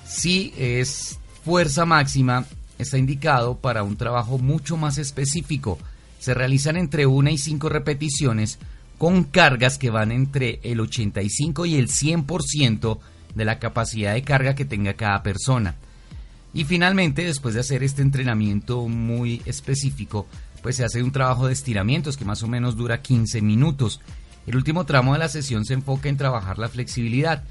Si 0.04 0.52
es 0.56 1.20
fuerza 1.44 1.84
máxima, 1.84 2.44
está 2.76 2.98
indicado 2.98 3.56
para 3.56 3.84
un 3.84 3.96
trabajo 3.96 4.38
mucho 4.38 4.76
más 4.76 4.98
específico. 4.98 5.78
Se 6.22 6.34
realizan 6.34 6.76
entre 6.76 7.04
una 7.04 7.32
y 7.32 7.38
cinco 7.38 7.68
repeticiones 7.68 8.60
con 8.96 9.24
cargas 9.24 9.76
que 9.76 9.90
van 9.90 10.12
entre 10.12 10.60
el 10.62 10.78
85 10.78 11.66
y 11.66 11.74
el 11.74 11.88
100% 11.88 13.00
de 13.34 13.44
la 13.44 13.58
capacidad 13.58 14.14
de 14.14 14.22
carga 14.22 14.54
que 14.54 14.64
tenga 14.64 14.94
cada 14.94 15.24
persona. 15.24 15.74
Y 16.54 16.62
finalmente, 16.62 17.24
después 17.24 17.54
de 17.54 17.60
hacer 17.60 17.82
este 17.82 18.02
entrenamiento 18.02 18.86
muy 18.86 19.42
específico, 19.46 20.28
pues 20.62 20.76
se 20.76 20.84
hace 20.84 21.02
un 21.02 21.10
trabajo 21.10 21.48
de 21.48 21.54
estiramientos 21.54 22.16
que 22.16 22.24
más 22.24 22.44
o 22.44 22.46
menos 22.46 22.76
dura 22.76 23.02
15 23.02 23.42
minutos. 23.42 24.00
El 24.46 24.54
último 24.54 24.86
tramo 24.86 25.14
de 25.14 25.18
la 25.18 25.28
sesión 25.28 25.64
se 25.64 25.74
enfoca 25.74 26.08
en 26.08 26.18
trabajar 26.18 26.60
la 26.60 26.68
flexibilidad 26.68 27.42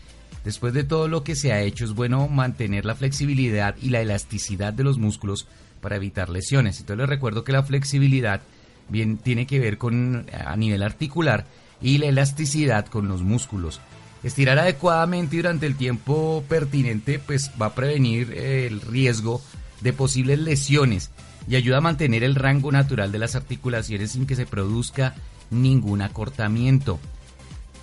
Después 0.43 0.73
de 0.73 0.83
todo 0.83 1.07
lo 1.07 1.23
que 1.23 1.35
se 1.35 1.53
ha 1.53 1.61
hecho, 1.61 1.85
es 1.85 1.93
bueno 1.93 2.27
mantener 2.27 2.85
la 2.85 2.95
flexibilidad 2.95 3.75
y 3.79 3.89
la 3.89 4.01
elasticidad 4.01 4.73
de 4.73 4.83
los 4.83 4.97
músculos 4.97 5.47
para 5.81 5.97
evitar 5.97 6.29
lesiones. 6.29 6.79
Entonces 6.79 6.99
les 6.99 7.09
recuerdo 7.09 7.43
que 7.43 7.51
la 7.51 7.63
flexibilidad 7.63 8.41
bien 8.89 9.17
tiene 9.17 9.47
que 9.47 9.59
ver 9.59 9.77
con 9.77 10.27
a 10.45 10.55
nivel 10.55 10.83
articular 10.83 11.45
y 11.81 11.97
la 11.97 12.07
elasticidad 12.07 12.85
con 12.87 13.07
los 13.07 13.23
músculos. 13.23 13.81
Estirar 14.23 14.59
adecuadamente 14.59 15.37
durante 15.37 15.65
el 15.65 15.75
tiempo 15.75 16.43
pertinente 16.47 17.19
pues 17.19 17.51
va 17.59 17.67
a 17.67 17.75
prevenir 17.75 18.33
el 18.33 18.81
riesgo 18.81 19.41
de 19.81 19.93
posibles 19.93 20.39
lesiones 20.39 21.09
y 21.47 21.55
ayuda 21.55 21.77
a 21.77 21.81
mantener 21.81 22.23
el 22.23 22.35
rango 22.35 22.71
natural 22.71 23.11
de 23.11 23.19
las 23.19 23.35
articulaciones 23.35 24.11
sin 24.11 24.27
que 24.27 24.35
se 24.35 24.45
produzca 24.45 25.15
ningún 25.49 26.01
acortamiento. 26.03 26.99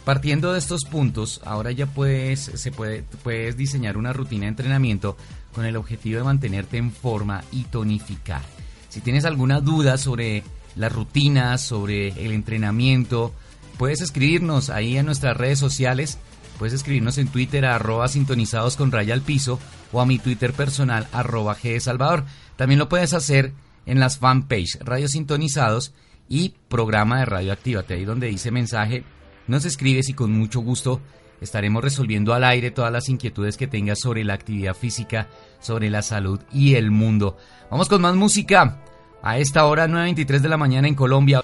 Partiendo 0.04 0.52
de 0.52 0.58
estos 0.58 0.84
puntos, 0.84 1.40
ahora 1.44 1.70
ya 1.72 1.86
puedes, 1.86 2.40
se 2.40 2.72
puede, 2.72 3.02
puedes 3.22 3.56
diseñar 3.56 3.98
una 3.98 4.12
rutina 4.12 4.44
de 4.44 4.48
entrenamiento 4.48 5.16
con 5.52 5.66
el 5.66 5.76
objetivo 5.76 6.18
de 6.18 6.24
mantenerte 6.24 6.78
en 6.78 6.92
forma 6.92 7.42
y 7.52 7.64
tonificar. 7.64 8.42
Si 8.88 9.00
tienes 9.00 9.24
alguna 9.24 9.60
duda 9.60 9.98
sobre 9.98 10.44
las 10.76 10.92
rutinas, 10.92 11.60
sobre 11.62 12.08
el 12.24 12.32
entrenamiento, 12.32 13.34
puedes 13.78 14.00
escribirnos 14.00 14.70
ahí 14.70 14.96
en 14.96 15.06
nuestras 15.06 15.36
redes 15.36 15.58
sociales. 15.58 16.18
Puedes 16.58 16.74
escribirnos 16.74 17.18
en 17.18 17.28
Twitter 17.28 17.64
a 17.64 17.76
arroba 17.76 18.08
sintonizados 18.08 18.76
con 18.76 18.90
raya 18.90 19.14
al 19.14 19.22
piso 19.22 19.60
o 19.92 20.00
a 20.00 20.06
mi 20.06 20.18
Twitter 20.18 20.52
personal 20.52 21.06
arroba 21.12 21.56
G 21.56 21.78
Salvador. 21.78 22.24
También 22.56 22.78
lo 22.78 22.88
puedes 22.88 23.14
hacer 23.14 23.52
en 23.86 24.00
las 24.00 24.18
fanpage 24.18 24.78
Radio 24.80 25.08
Sintonizados 25.08 25.92
y 26.28 26.54
programa 26.68 27.20
de 27.20 27.24
Radio 27.26 27.52
Actívate, 27.52 27.94
ahí 27.94 28.04
donde 28.04 28.26
dice 28.26 28.50
mensaje 28.50 29.04
nos 29.48 29.64
escribes 29.64 30.10
y 30.10 30.14
con 30.14 30.30
mucho 30.30 30.60
gusto 30.60 31.00
estaremos 31.40 31.82
resolviendo 31.82 32.34
al 32.34 32.44
aire 32.44 32.70
todas 32.70 32.92
las 32.92 33.08
inquietudes 33.08 33.56
que 33.56 33.66
tengas 33.66 33.98
sobre 33.98 34.22
la 34.22 34.34
actividad 34.34 34.74
física, 34.74 35.28
sobre 35.60 35.88
la 35.88 36.02
salud 36.02 36.38
y 36.52 36.74
el 36.74 36.90
mundo. 36.90 37.36
Vamos 37.70 37.88
con 37.88 38.02
más 38.02 38.14
música. 38.14 38.82
A 39.22 39.38
esta 39.38 39.66
hora, 39.66 39.86
9.23 39.86 40.40
de 40.40 40.48
la 40.48 40.56
mañana 40.56 40.88
en 40.88 40.94
Colombia. 40.94 41.42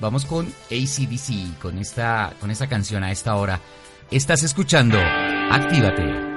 Vamos 0.00 0.24
con 0.24 0.46
ACDC, 0.70 1.58
con 1.60 1.78
esta, 1.78 2.32
con 2.40 2.50
esta 2.50 2.66
canción 2.66 3.04
a 3.04 3.12
esta 3.12 3.36
hora. 3.36 3.60
Estás 4.10 4.42
escuchando 4.42 4.98
Actívate. 5.50 6.33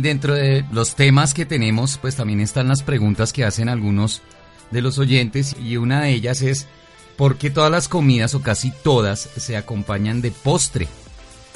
Dentro 0.00 0.34
de 0.34 0.64
los 0.72 0.94
temas 0.94 1.34
que 1.34 1.46
tenemos, 1.46 1.98
pues 1.98 2.16
también 2.16 2.40
están 2.40 2.68
las 2.68 2.82
preguntas 2.82 3.32
que 3.32 3.44
hacen 3.44 3.68
algunos 3.68 4.22
de 4.70 4.82
los 4.82 4.98
oyentes 4.98 5.56
y 5.62 5.76
una 5.76 6.02
de 6.02 6.10
ellas 6.10 6.42
es 6.42 6.66
¿por 7.16 7.36
qué 7.36 7.50
todas 7.50 7.70
las 7.70 7.88
comidas 7.88 8.34
o 8.34 8.42
casi 8.42 8.70
todas 8.70 9.20
se 9.20 9.56
acompañan 9.56 10.20
de 10.20 10.30
postre? 10.30 10.88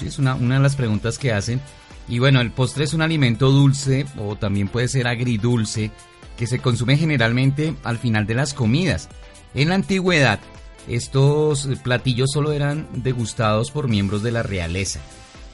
es 0.04 0.18
una, 0.18 0.35
una 0.35 0.57
de 0.57 0.61
las 0.61 0.76
preguntas 0.76 1.18
que 1.18 1.33
hacen. 1.33 1.61
Y 2.09 2.18
bueno, 2.18 2.40
el 2.40 2.50
postre 2.50 2.85
es 2.85 2.92
un 2.92 3.02
alimento 3.02 3.50
dulce 3.50 4.04
o 4.18 4.37
también 4.37 4.68
puede 4.68 4.88
ser 4.88 5.07
agridulce 5.07 5.90
que 6.37 6.46
se 6.46 6.59
consume 6.59 6.96
generalmente 6.96 7.74
al 7.85 7.98
final 7.98 8.26
de 8.26 8.35
las 8.35 8.52
comidas. 8.52 9.09
En 9.54 9.68
la 9.68 9.76
antigüedad, 9.76 10.40
estos 10.88 11.68
platillos 11.83 12.30
solo 12.33 12.52
eran 12.52 12.88
degustados 12.92 13.70
por 13.70 13.88
miembros 13.88 14.22
de 14.22 14.33
la 14.33 14.42
realeza. 14.42 15.00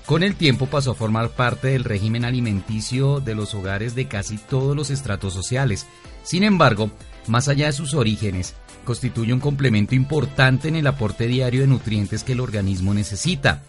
Con 0.07 0.23
el 0.23 0.35
tiempo 0.35 0.67
pasó 0.67 0.93
a 0.93 0.95
formar 0.95 1.31
parte 1.31 1.69
del 1.69 1.85
régimen 1.85 2.25
alimenticio 2.25 3.21
de 3.21 3.35
los 3.35 3.55
hogares 3.55 3.95
de 3.95 4.09
casi 4.09 4.39
todos 4.39 4.75
los 4.75 4.91
estratos 4.91 5.33
sociales. 5.33 5.87
Sin 6.25 6.43
embargo, 6.43 6.91
más 7.29 7.49
allá 7.49 7.67
de 7.67 7.73
sus 7.73 7.95
orígenes, 7.95 8.55
constituye 8.85 9.33
un 9.33 9.41
complemento 9.41 9.95
importante 9.95 10.69
en 10.69 10.77
el 10.77 10.87
aporte 10.87 11.27
diario 11.27 11.61
de 11.61 11.69
nutrientes 11.69 12.25
que 12.25 12.33
el 12.33 12.41
organismo 12.41 12.93
necesita. 12.93 13.63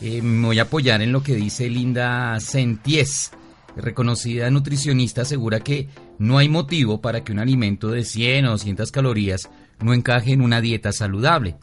Eh, 0.00 0.20
me 0.22 0.48
voy 0.48 0.58
a 0.58 0.62
apoyar 0.62 1.02
en 1.02 1.12
lo 1.12 1.22
que 1.22 1.34
dice 1.34 1.70
Linda 1.70 2.38
Senties, 2.40 3.30
reconocida 3.76 4.50
nutricionista, 4.50 5.22
asegura 5.22 5.60
que 5.60 5.88
no 6.18 6.38
hay 6.38 6.48
motivo 6.48 7.00
para 7.00 7.22
que 7.22 7.32
un 7.32 7.38
alimento 7.38 7.88
de 7.88 8.04
100 8.04 8.46
o 8.46 8.50
200 8.52 8.90
calorías 8.90 9.50
no 9.80 9.94
encaje 9.94 10.32
en 10.32 10.40
una 10.40 10.60
dieta 10.60 10.92
saludable. 10.92 11.56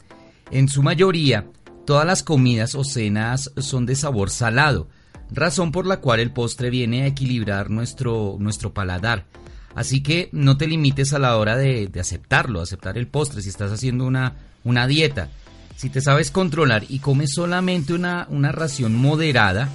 En 0.50 0.68
su 0.68 0.82
mayoría, 0.82 1.46
todas 1.84 2.06
las 2.06 2.22
comidas 2.22 2.74
o 2.74 2.84
cenas 2.84 3.52
son 3.58 3.86
de 3.86 3.96
sabor 3.96 4.30
salado, 4.30 4.88
razón 5.30 5.72
por 5.72 5.86
la 5.86 5.98
cual 5.98 6.20
el 6.20 6.32
postre 6.32 6.70
viene 6.70 7.02
a 7.02 7.06
equilibrar 7.06 7.70
nuestro, 7.70 8.36
nuestro 8.38 8.72
paladar. 8.72 9.26
Así 9.74 10.02
que 10.02 10.28
no 10.32 10.56
te 10.56 10.66
limites 10.68 11.12
a 11.12 11.18
la 11.18 11.36
hora 11.36 11.56
de, 11.56 11.90
aceptarlo, 11.98 12.60
aceptar 12.60 12.96
el 12.96 13.08
postre 13.08 13.42
si 13.42 13.48
estás 13.48 13.72
haciendo 13.72 14.06
una, 14.06 14.34
una 14.62 14.86
dieta. 14.86 15.28
Si 15.76 15.90
te 15.90 16.00
sabes 16.00 16.30
controlar 16.30 16.84
y 16.88 17.00
comes 17.00 17.32
solamente 17.34 17.92
una, 17.92 18.28
una 18.30 18.52
ración 18.52 18.94
moderada, 18.94 19.68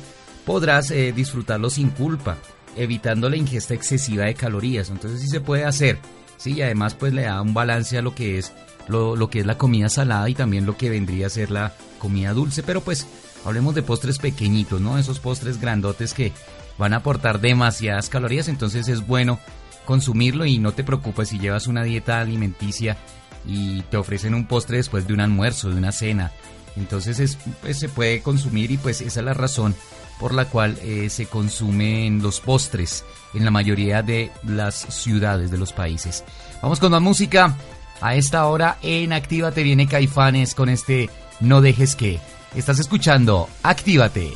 podrás 0.46 0.92
eh, 0.92 1.12
disfrutarlo 1.14 1.70
sin 1.70 1.90
culpa, 1.90 2.38
evitando 2.78 3.30
la 3.30 3.36
ingesta 3.36 3.74
excesiva 3.74 4.26
de 4.26 4.36
calorías. 4.36 4.90
Entonces 4.90 5.20
sí 5.20 5.28
se 5.28 5.42
puede 5.42 5.66
hacer. 5.66 5.98
Sí, 6.38 6.54
y 6.54 6.62
además 6.62 6.94
pues 6.94 7.12
le 7.12 7.24
da 7.24 7.42
un 7.42 7.54
balance 7.54 7.98
a 7.98 8.02
lo 8.02 8.16
que 8.16 8.38
es 8.38 8.54
lo, 8.88 9.18
lo, 9.18 9.30
que 9.30 9.42
es 9.42 9.46
la 9.46 9.58
comida 9.58 9.90
salada 9.90 10.30
y 10.30 10.34
también 10.34 10.66
lo 10.66 10.78
que 10.78 10.90
vendría 10.90 11.28
a 11.28 11.30
ser 11.30 11.52
la 11.52 11.74
comida 12.00 12.34
dulce. 12.34 12.64
Pero 12.64 12.82
pues 12.82 13.06
hablemos 13.46 13.76
de 13.76 13.84
postres 13.84 14.18
pequeñitos, 14.18 14.82
¿no? 14.82 14.98
Esos 14.98 15.20
postres 15.20 15.62
grandotes 15.62 16.14
que 16.16 16.34
van 16.80 16.94
a 16.94 16.98
aportar 16.98 17.40
demasiadas 17.40 18.10
calorías. 18.10 18.48
Entonces 18.48 18.88
es 18.88 19.06
bueno 19.06 19.40
consumirlo 19.86 20.46
y 20.46 20.58
no 20.58 20.72
te 20.72 20.84
preocupes 20.84 21.30
si 21.30 21.40
llevas 21.40 21.68
una 21.68 21.84
dieta 21.84 22.20
alimenticia 22.20 22.98
y 23.46 23.82
te 23.84 23.98
ofrecen 23.98 24.34
un 24.34 24.46
postre 24.46 24.78
después 24.78 25.08
de 25.08 25.14
un 25.14 25.22
almuerzo, 25.22 25.70
de 25.70 25.76
una 25.76 25.92
cena. 25.92 26.32
Entonces 26.76 27.20
es, 27.20 27.38
pues, 27.62 27.80
se 27.80 27.90
puede 27.90 28.22
consumir 28.22 28.72
y 28.72 28.78
pues 28.78 29.02
esa 29.02 29.20
es 29.20 29.26
la 29.26 29.34
razón 29.34 29.76
por 30.20 30.34
la 30.34 30.46
cual 30.46 30.78
eh, 30.82 31.10
se 31.10 31.26
consumen 31.26 32.22
los 32.22 32.42
postres 32.42 33.06
en 33.34 33.46
la 33.46 33.52
mayoría 33.52 34.04
de 34.04 34.32
las 34.44 34.76
ciudades 34.76 35.50
de 35.50 35.58
los 35.58 35.74
países. 35.74 36.24
Vamos 36.62 36.80
con 36.80 36.92
más 36.92 37.02
música. 37.02 37.56
A 38.02 38.16
esta 38.16 38.46
hora 38.46 38.78
en 38.82 39.12
Actívate 39.12 39.64
viene 39.64 39.88
Caifanes 39.88 40.56
con 40.56 40.70
este 40.70 41.10
No 41.40 41.62
dejes 41.62 41.96
que. 41.96 42.20
Estás 42.56 42.80
escuchando 42.80 43.48
Actívate. 43.64 44.32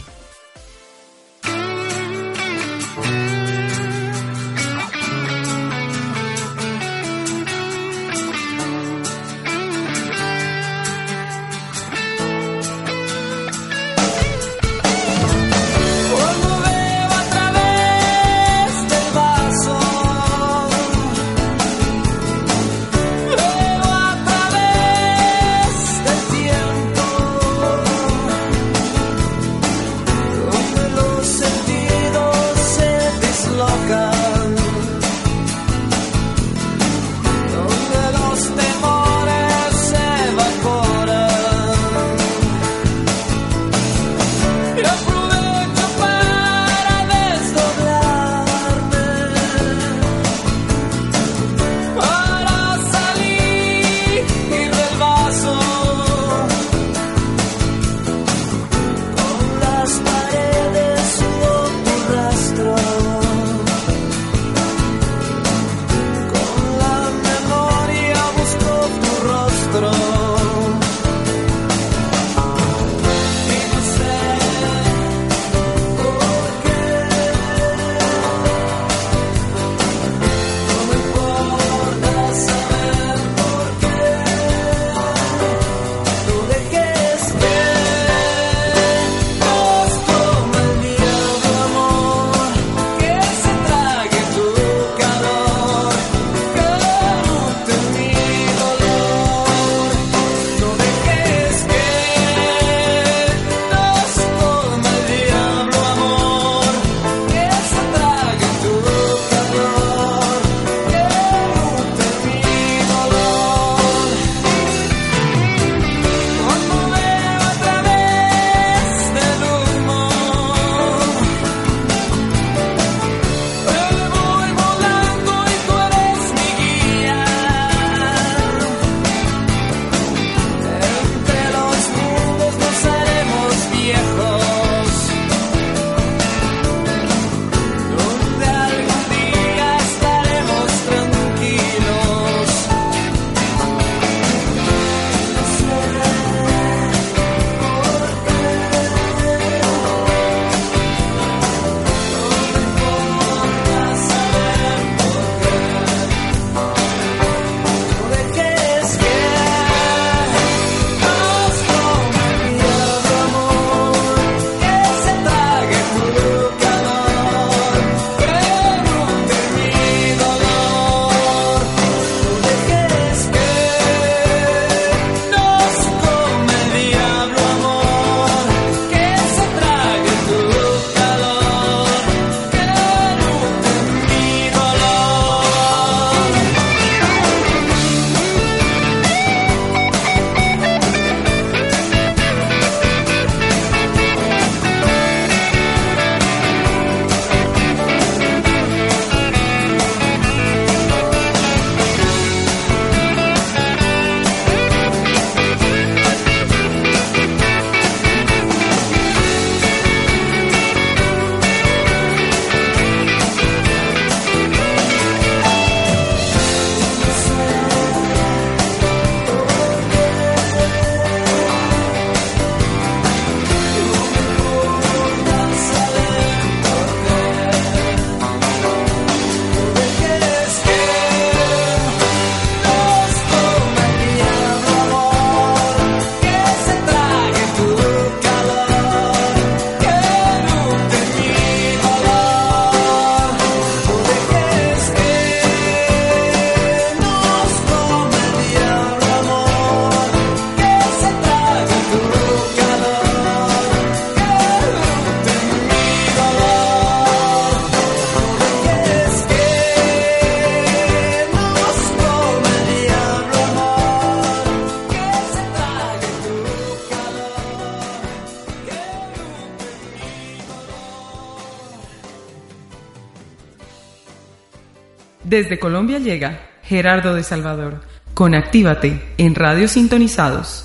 Desde 275.33 275.57
Colombia 275.57 275.97
llega 275.97 276.41
Gerardo 276.61 277.15
de 277.15 277.23
Salvador 277.23 277.81
con 278.13 278.35
Actívate 278.35 279.01
en 279.17 279.33
Radio 279.33 279.67
Sintonizados. 279.67 280.62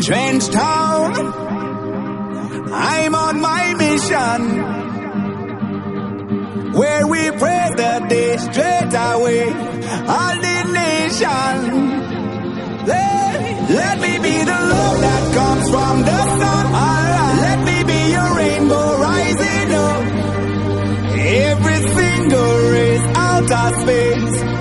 Trench 0.00 0.48
Town, 0.48 1.12
I'm 2.72 3.14
on 3.14 3.40
my 3.40 3.74
mission 3.74 4.74
where 6.72 7.06
we 7.06 7.30
pray 7.30 7.70
the 7.76 8.06
day 8.08 8.36
straight 8.36 8.94
away. 8.94 9.44
All 10.14 10.36
the 10.46 10.58
nation. 10.72 11.56
Let, 12.86 13.70
let 13.70 14.00
me 14.00 14.18
be 14.18 14.36
the 14.44 14.60
love 14.72 15.00
that 15.00 15.34
comes 15.34 15.70
from 15.70 16.02
the 16.02 16.20
sun. 16.38 16.66
Alright. 16.66 17.36
Let 17.46 17.58
me 17.68 17.84
be 17.84 18.00
your 18.12 18.36
rainbow 18.36 18.98
rising 18.98 19.74
up. 19.74 20.04
Every 21.16 21.80
single 21.94 22.70
race 22.72 23.06
out 23.16 23.50
of 23.52 23.80
space 23.82 24.53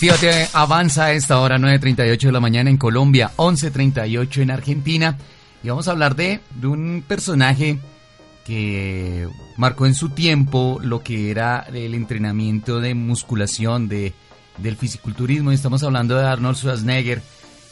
Actívate 0.00 0.48
avanza 0.54 1.04
a 1.04 1.12
esta 1.12 1.40
hora 1.40 1.58
9.38 1.58 2.18
de 2.18 2.32
la 2.32 2.40
mañana 2.40 2.70
en 2.70 2.78
Colombia, 2.78 3.32
11.38 3.36 4.40
en 4.40 4.50
Argentina. 4.50 5.18
Y 5.62 5.68
vamos 5.68 5.88
a 5.88 5.90
hablar 5.90 6.16
de, 6.16 6.40
de 6.54 6.66
un 6.68 7.04
personaje 7.06 7.78
que 8.46 9.28
marcó 9.58 9.84
en 9.84 9.94
su 9.94 10.08
tiempo 10.08 10.78
lo 10.82 11.02
que 11.02 11.30
era 11.30 11.66
el 11.70 11.92
entrenamiento 11.92 12.80
de 12.80 12.94
musculación, 12.94 13.90
de, 13.90 14.14
del 14.56 14.76
fisiculturismo. 14.76 15.52
Y 15.52 15.56
estamos 15.56 15.82
hablando 15.82 16.16
de 16.16 16.24
Arnold 16.24 16.56
Schwarzenegger. 16.56 17.20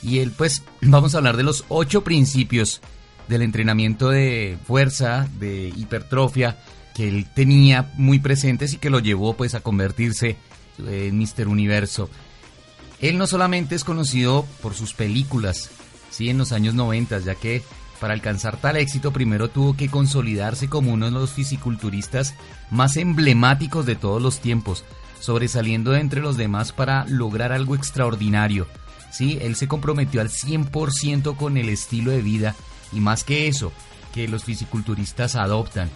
Y 0.03 0.18
él, 0.18 0.31
pues, 0.37 0.64
vamos 0.83 1.14
a 1.14 1.18
hablar 1.18 1.39
de 1.39 1.45
los 1.45 1.64
ocho 1.68 2.05
principios 2.05 2.83
del 3.26 3.41
entrenamiento 3.41 4.11
de 4.11 4.59
fuerza, 4.66 5.26
de 5.41 5.72
hipertrofia, 5.74 6.59
que 6.95 7.09
él 7.09 7.26
tenía 7.35 7.91
muy 7.95 8.18
presentes 8.18 8.74
y 8.74 8.76
que 8.76 8.91
lo 8.91 8.99
llevó, 8.99 9.35
pues, 9.35 9.55
a 9.55 9.61
convertirse 9.61 10.29
en 10.29 10.37
Mr. 10.79 11.49
Universo. 11.49 12.09
Él 13.01 13.18
no 13.18 13.26
solamente 13.26 13.74
es 13.74 13.85
conocido 13.85 14.45
por 14.62 14.74
sus 14.74 14.95
películas, 14.95 15.70
sí, 16.11 16.29
en 16.29 16.39
los 16.39 16.53
años 16.53 16.74
90, 16.74 17.18
ya 17.20 17.35
que 17.35 17.62
para 18.01 18.14
alcanzar 18.14 18.57
tal 18.57 18.76
éxito 18.76 19.12
primero 19.12 19.49
tuvo 19.49 19.76
que 19.76 19.89
consolidarse 19.89 20.68
como 20.68 20.93
uno 20.93 21.07
de 21.07 21.12
los 21.12 21.33
fisiculturistas 21.33 22.35
más 22.70 22.97
emblemáticos 22.97 23.87
de 23.87 23.97
todos 23.97 24.22
los 24.22 24.41
tiempos, 24.41 24.85
sobresaliendo 25.20 25.93
de 25.93 26.01
entre 26.01 26.20
los 26.20 26.37
demás 26.37 26.72
para 26.72 27.05
lograr 27.07 27.53
algo 27.53 27.74
extraordinario. 27.74 28.66
Sí, 29.11 29.39
él 29.41 29.57
se 29.57 29.68
comprometió 29.68 30.20
al 30.20 30.29
100% 30.29 31.37
con 31.37 31.57
el 31.57 31.68
estilo 31.68 32.11
de 32.11 32.22
vida 32.22 32.55
y 32.93 33.01
más 33.01 33.24
que 33.24 33.49
eso, 33.49 33.72
que 34.12 34.29
los 34.29 34.45
fisiculturistas 34.45 35.35
adoptan. 35.35 35.91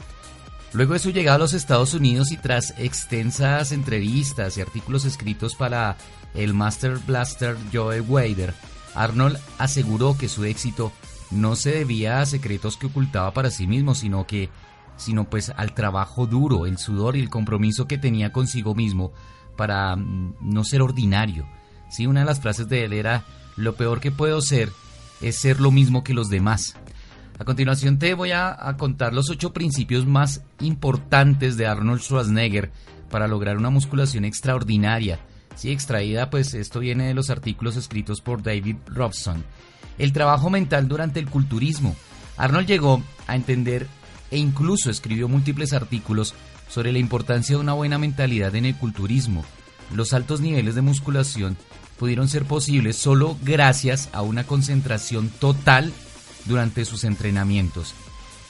Luego 0.74 0.94
de 0.94 0.98
su 0.98 1.10
llegada 1.10 1.36
a 1.36 1.40
los 1.40 1.52
Estados 1.52 1.92
Unidos 1.92 2.32
y 2.32 2.38
tras 2.38 2.74
extensas 2.78 3.72
entrevistas 3.72 4.56
y 4.56 4.62
artículos 4.62 5.04
escritos 5.04 5.54
para 5.54 5.98
el 6.34 6.54
Master 6.54 6.98
Blaster 7.06 7.56
Joe 7.72 8.00
Wader, 8.00 8.54
Arnold 8.94 9.38
aseguró 9.58 10.16
que 10.16 10.28
su 10.28 10.44
éxito 10.44 10.90
no 11.30 11.56
se 11.56 11.72
debía 11.72 12.20
a 12.20 12.26
secretos 12.26 12.78
que 12.78 12.86
ocultaba 12.86 13.32
para 13.34 13.50
sí 13.50 13.66
mismo, 13.66 13.94
sino 13.94 14.26
que 14.26 14.48
sino 14.96 15.28
pues 15.28 15.50
al 15.56 15.74
trabajo 15.74 16.26
duro, 16.26 16.66
el 16.66 16.78
sudor 16.78 17.16
y 17.16 17.20
el 17.20 17.30
compromiso 17.30 17.86
que 17.86 17.98
tenía 17.98 18.32
consigo 18.32 18.74
mismo 18.74 19.12
para 19.56 19.96
mm, 19.96 20.36
no 20.40 20.64
ser 20.64 20.82
ordinario. 20.82 21.46
Sí, 21.90 22.06
una 22.06 22.20
de 22.20 22.26
las 22.26 22.40
frases 22.40 22.68
de 22.68 22.84
él 22.84 22.92
era 22.92 23.24
lo 23.56 23.74
peor 23.74 24.00
que 24.00 24.10
puedo 24.10 24.40
ser 24.40 24.70
es 25.20 25.36
ser 25.36 25.60
lo 25.60 25.70
mismo 25.70 26.02
que 26.02 26.14
los 26.14 26.30
demás. 26.30 26.76
A 27.42 27.44
continuación 27.44 27.98
te 27.98 28.14
voy 28.14 28.30
a, 28.30 28.56
contar 28.78 29.12
los 29.12 29.28
ocho 29.28 29.52
principios 29.52 30.06
más 30.06 30.42
importantes 30.60 31.56
de 31.56 31.66
Arnold 31.66 32.00
Schwarzenegger 32.00 32.70
para 33.10 33.26
lograr 33.26 33.56
una 33.56 33.68
musculación 33.68 34.24
extraordinaria. 34.24 35.18
Sí, 35.56 35.72
extraída, 35.72 36.30
pues 36.30 36.54
esto 36.54 36.78
viene 36.78 37.08
de 37.08 37.14
los 37.14 37.30
artículos 37.30 37.74
escritos 37.76 38.20
por 38.20 38.44
David 38.44 38.76
Robson. 38.86 39.42
El 39.98 40.12
trabajo 40.12 40.50
mental 40.50 40.86
durante 40.86 41.18
el 41.18 41.28
culturismo. 41.28 41.96
Arnold 42.36 42.68
llegó 42.68 43.02
a 43.26 43.34
entender 43.34 43.88
e 44.30 44.38
incluso 44.38 44.88
escribió 44.88 45.26
múltiples 45.26 45.72
artículos 45.72 46.36
sobre 46.68 46.92
la 46.92 47.00
importancia 47.00 47.56
de 47.56 47.60
una 47.60 47.72
buena 47.72 47.98
mentalidad 47.98 48.54
en 48.54 48.66
el 48.66 48.76
culturismo. 48.76 49.44
Los 49.92 50.12
altos 50.12 50.40
niveles 50.40 50.76
de 50.76 50.82
musculación 50.82 51.56
pudieron 51.98 52.28
ser 52.28 52.44
posibles 52.44 52.94
solo 52.98 53.36
gracias 53.42 54.10
a 54.12 54.22
una 54.22 54.44
concentración 54.44 55.28
total 55.40 55.92
durante 56.46 56.84
sus 56.84 57.04
entrenamientos. 57.04 57.94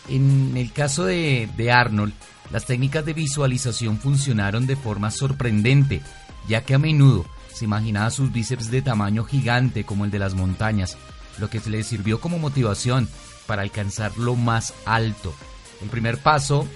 En 0.09 0.57
el 0.57 0.73
caso 0.73 1.05
de, 1.05 1.49
de, 1.57 1.71
Arnold, 1.71 2.13
las 2.51 2.67
técnicas 2.67 3.05
de 3.05 3.15
visualización 3.15 3.99
funcionaron 3.99 4.67
de 4.67 4.77
forma 4.77 5.11
sorprendente, 5.11 6.03
ya 6.49 6.63
que 6.65 6.75
a 6.75 6.79
menudo 6.79 7.25
se 7.53 7.65
imaginaba 7.65 8.11
sus 8.11 8.33
bíceps 8.33 8.71
de 8.71 8.83
tamaño 8.83 9.25
gigante 9.25 9.85
como 9.85 10.05
el 10.05 10.11
de 10.11 10.19
las 10.19 10.35
montañas, 10.35 10.97
lo 11.39 11.49
que 11.49 11.61
le 11.61 11.83
sirvió 11.85 12.21
como 12.21 12.39
motivación 12.39 13.09
para 13.47 13.63
alcanzar 13.63 14.17
lo 14.19 14.35
más 14.35 14.75
alto. 14.85 15.35
El 15.83 15.89
primer 15.89 16.19
paso 16.19 16.67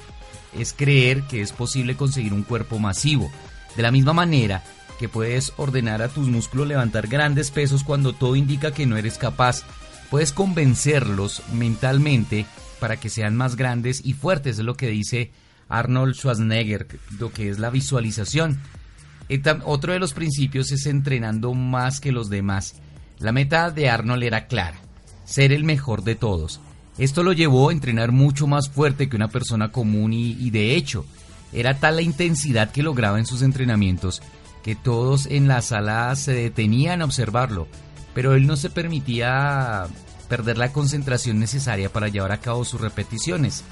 es 0.59 0.73
creer 0.73 1.23
que 1.23 1.41
es 1.41 1.53
posible 1.53 1.97
conseguir 1.97 2.33
un 2.33 2.43
cuerpo 2.43 2.79
masivo. 2.79 3.31
De 3.77 3.83
la 3.83 3.91
misma 3.91 4.13
manera 4.13 4.65
que 4.99 5.09
puedes 5.09 5.53
ordenar 5.57 6.03
a 6.03 6.09
tus 6.09 6.29
músculos 6.29 6.67
levantar 6.67 7.07
grandes 7.07 7.51
pesos 7.51 7.85
cuando 7.85 8.13
todo 8.15 8.37
indica 8.37 8.73
que 8.73 8.87
no 8.87 8.97
eres 8.97 9.19
capaz, 9.19 9.63
puedes 10.11 10.33
convencerlos 10.33 11.43
mentalmente 11.53 12.47
para 12.81 12.99
que 12.99 13.09
sean 13.09 13.37
más 13.37 13.57
grandes 13.57 14.03
y 14.05 14.13
fuertes, 14.13 14.59
es 14.59 14.65
lo 14.65 14.77
que 14.77 14.89
dice 14.89 15.31
Arnold 15.69 16.15
Schwarzenegger, 16.15 16.87
lo 17.19 17.33
que 17.33 17.49
es 17.49 17.59
la 17.59 17.71
visualización. 17.71 18.61
Otro 19.65 19.93
de 19.93 19.99
los 19.99 20.13
principios 20.13 20.71
es 20.71 20.87
entrenando 20.87 21.55
más 21.55 22.01
que 22.01 22.13
los 22.13 22.31
demás. 22.31 22.75
La 23.19 23.33
meta 23.33 23.71
de 23.71 23.89
Arnold 23.89 24.23
era 24.23 24.47
clara, 24.47 24.79
ser 25.25 25.53
el 25.53 25.65
mejor 25.65 26.05
de 26.05 26.15
todos. 26.15 26.61
Esto 26.99 27.23
lo 27.23 27.33
llevó 27.33 27.71
a 27.71 27.73
entrenar 27.73 28.13
mucho 28.13 28.47
más 28.47 28.69
fuerte 28.69 29.09
que 29.09 29.17
una 29.17 29.29
persona 29.29 29.73
común 29.73 30.13
y, 30.13 30.33
y 30.33 30.51
de 30.51 30.77
hecho, 30.77 31.05
era 31.53 31.79
tal 31.79 31.97
la 31.97 32.03
intensidad 32.03 32.71
que 32.71 32.83
lograba 32.83 33.19
en 33.19 33.27
sus 33.27 33.43
entrenamientos 33.43 34.23
que 34.67 34.75
todos 34.75 35.27
en 35.27 35.47
la 35.47 35.63
sala 35.63 36.13
se 36.17 36.33
detenían 36.33 37.01
a 37.01 37.05
observarlo, 37.05 37.69
pero 38.17 38.35
él 38.35 38.47
no 38.47 38.57
se 38.57 38.71
permitía 38.71 39.87
perder 40.31 40.57
la 40.57 40.73
concentración 40.73 41.39
necesaria 41.39 41.93
para 41.93 42.09
llevar 42.09 42.33
a 42.33 42.41
cabo 42.41 42.65
sus 42.65 42.81
repeticiones. 42.81 43.63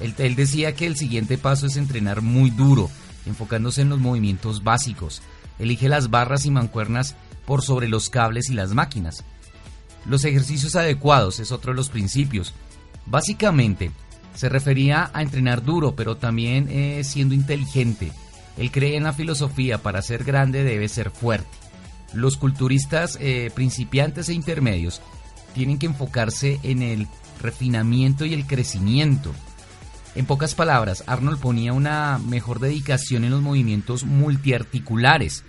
Él, 0.00 0.14
él, 0.16 0.34
decía 0.34 0.74
que 0.74 0.86
el 0.86 0.96
siguiente 0.96 1.36
paso 1.36 1.66
es 1.66 1.76
entrenar 1.76 2.22
muy 2.22 2.48
duro, 2.48 2.88
enfocándose 3.26 3.82
en 3.82 3.90
los 3.90 3.98
movimientos 3.98 4.64
básicos. 4.64 5.20
Elige 5.58 5.90
las 5.90 6.08
barras 6.08 6.46
y 6.46 6.50
mancuernas 6.50 7.16
por 7.44 7.60
sobre 7.60 7.86
los 7.86 8.08
cables 8.08 8.48
y 8.48 8.54
las 8.54 8.72
máquinas. 8.72 9.24
Los 10.06 10.24
ejercicios 10.24 10.74
adecuados 10.74 11.38
es 11.38 11.52
otro 11.52 11.72
de 11.72 11.76
los 11.76 11.90
principios. 11.90 12.54
Básicamente, 13.04 13.90
se 14.34 14.48
refería 14.48 15.10
a 15.12 15.20
entrenar 15.20 15.62
duro, 15.62 15.94
pero 15.94 16.16
también 16.16 16.66
eh, 16.70 17.04
siendo 17.04 17.34
inteligente. 17.34 18.10
Él 18.56 18.70
cree 18.70 18.96
en 18.96 19.04
la 19.04 19.12
filosofía, 19.12 19.82
para 19.82 20.00
ser 20.00 20.24
grande 20.24 20.64
debe 20.64 20.88
ser 20.88 21.10
fuerte. 21.10 21.61
Los 22.14 22.36
culturistas 22.36 23.18
eh, 23.20 23.50
principiantes 23.54 24.28
e 24.28 24.34
intermedios 24.34 25.00
tienen 25.54 25.78
que 25.78 25.86
enfocarse 25.86 26.60
en 26.62 26.82
el 26.82 27.08
refinamiento 27.40 28.24
y 28.24 28.34
el 28.34 28.46
crecimiento. 28.46 29.32
En 30.14 30.26
pocas 30.26 30.54
palabras, 30.54 31.04
Arnold 31.06 31.40
ponía 31.40 31.72
una 31.72 32.18
mejor 32.18 32.60
dedicación 32.60 33.24
en 33.24 33.30
los 33.30 33.40
movimientos 33.40 34.04
multiarticulares, 34.04 35.42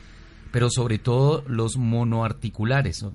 pero 0.51 0.70
sobre 0.70 0.99
todo 0.99 1.43
los 1.47 1.78
monoarticulares. 1.78 3.05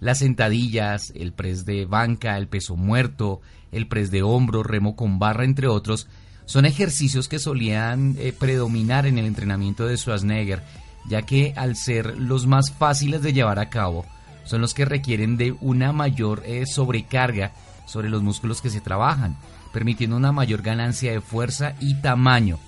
Las 0.00 0.18
sentadillas, 0.18 1.12
el 1.14 1.32
press 1.32 1.64
de 1.64 1.84
banca, 1.84 2.36
el 2.38 2.48
peso 2.48 2.74
muerto, 2.74 3.40
el 3.70 3.86
press 3.86 4.10
de 4.10 4.22
hombro, 4.22 4.62
remo 4.62 4.96
con 4.96 5.18
barra, 5.18 5.44
entre 5.44 5.68
otros, 5.68 6.08
son 6.46 6.64
ejercicios 6.64 7.28
que 7.28 7.38
solían 7.38 8.16
eh, 8.18 8.34
predominar 8.36 9.06
en 9.06 9.18
el 9.18 9.26
entrenamiento 9.26 9.86
de 9.86 9.96
Schwarzenegger, 9.96 10.64
ya 11.06 11.22
que 11.22 11.52
al 11.56 11.76
ser 11.76 12.18
los 12.18 12.46
más 12.46 12.72
fáciles 12.72 13.22
de 13.22 13.32
llevar 13.32 13.58
a 13.58 13.70
cabo, 13.70 14.04
son 14.44 14.60
los 14.60 14.74
que 14.74 14.84
requieren 14.84 15.36
de 15.36 15.54
una 15.60 15.92
mayor 15.92 16.42
eh, 16.44 16.64
sobrecarga 16.66 17.52
sobre 17.86 18.08
los 18.08 18.22
músculos 18.22 18.60
que 18.60 18.70
se 18.70 18.80
trabajan, 18.80 19.36
permitiendo 19.72 20.16
una 20.16 20.32
mayor 20.32 20.62
ganancia 20.62 21.12
de 21.12 21.20
fuerza 21.20 21.74
y 21.80 21.94
tamaño. 22.00 22.58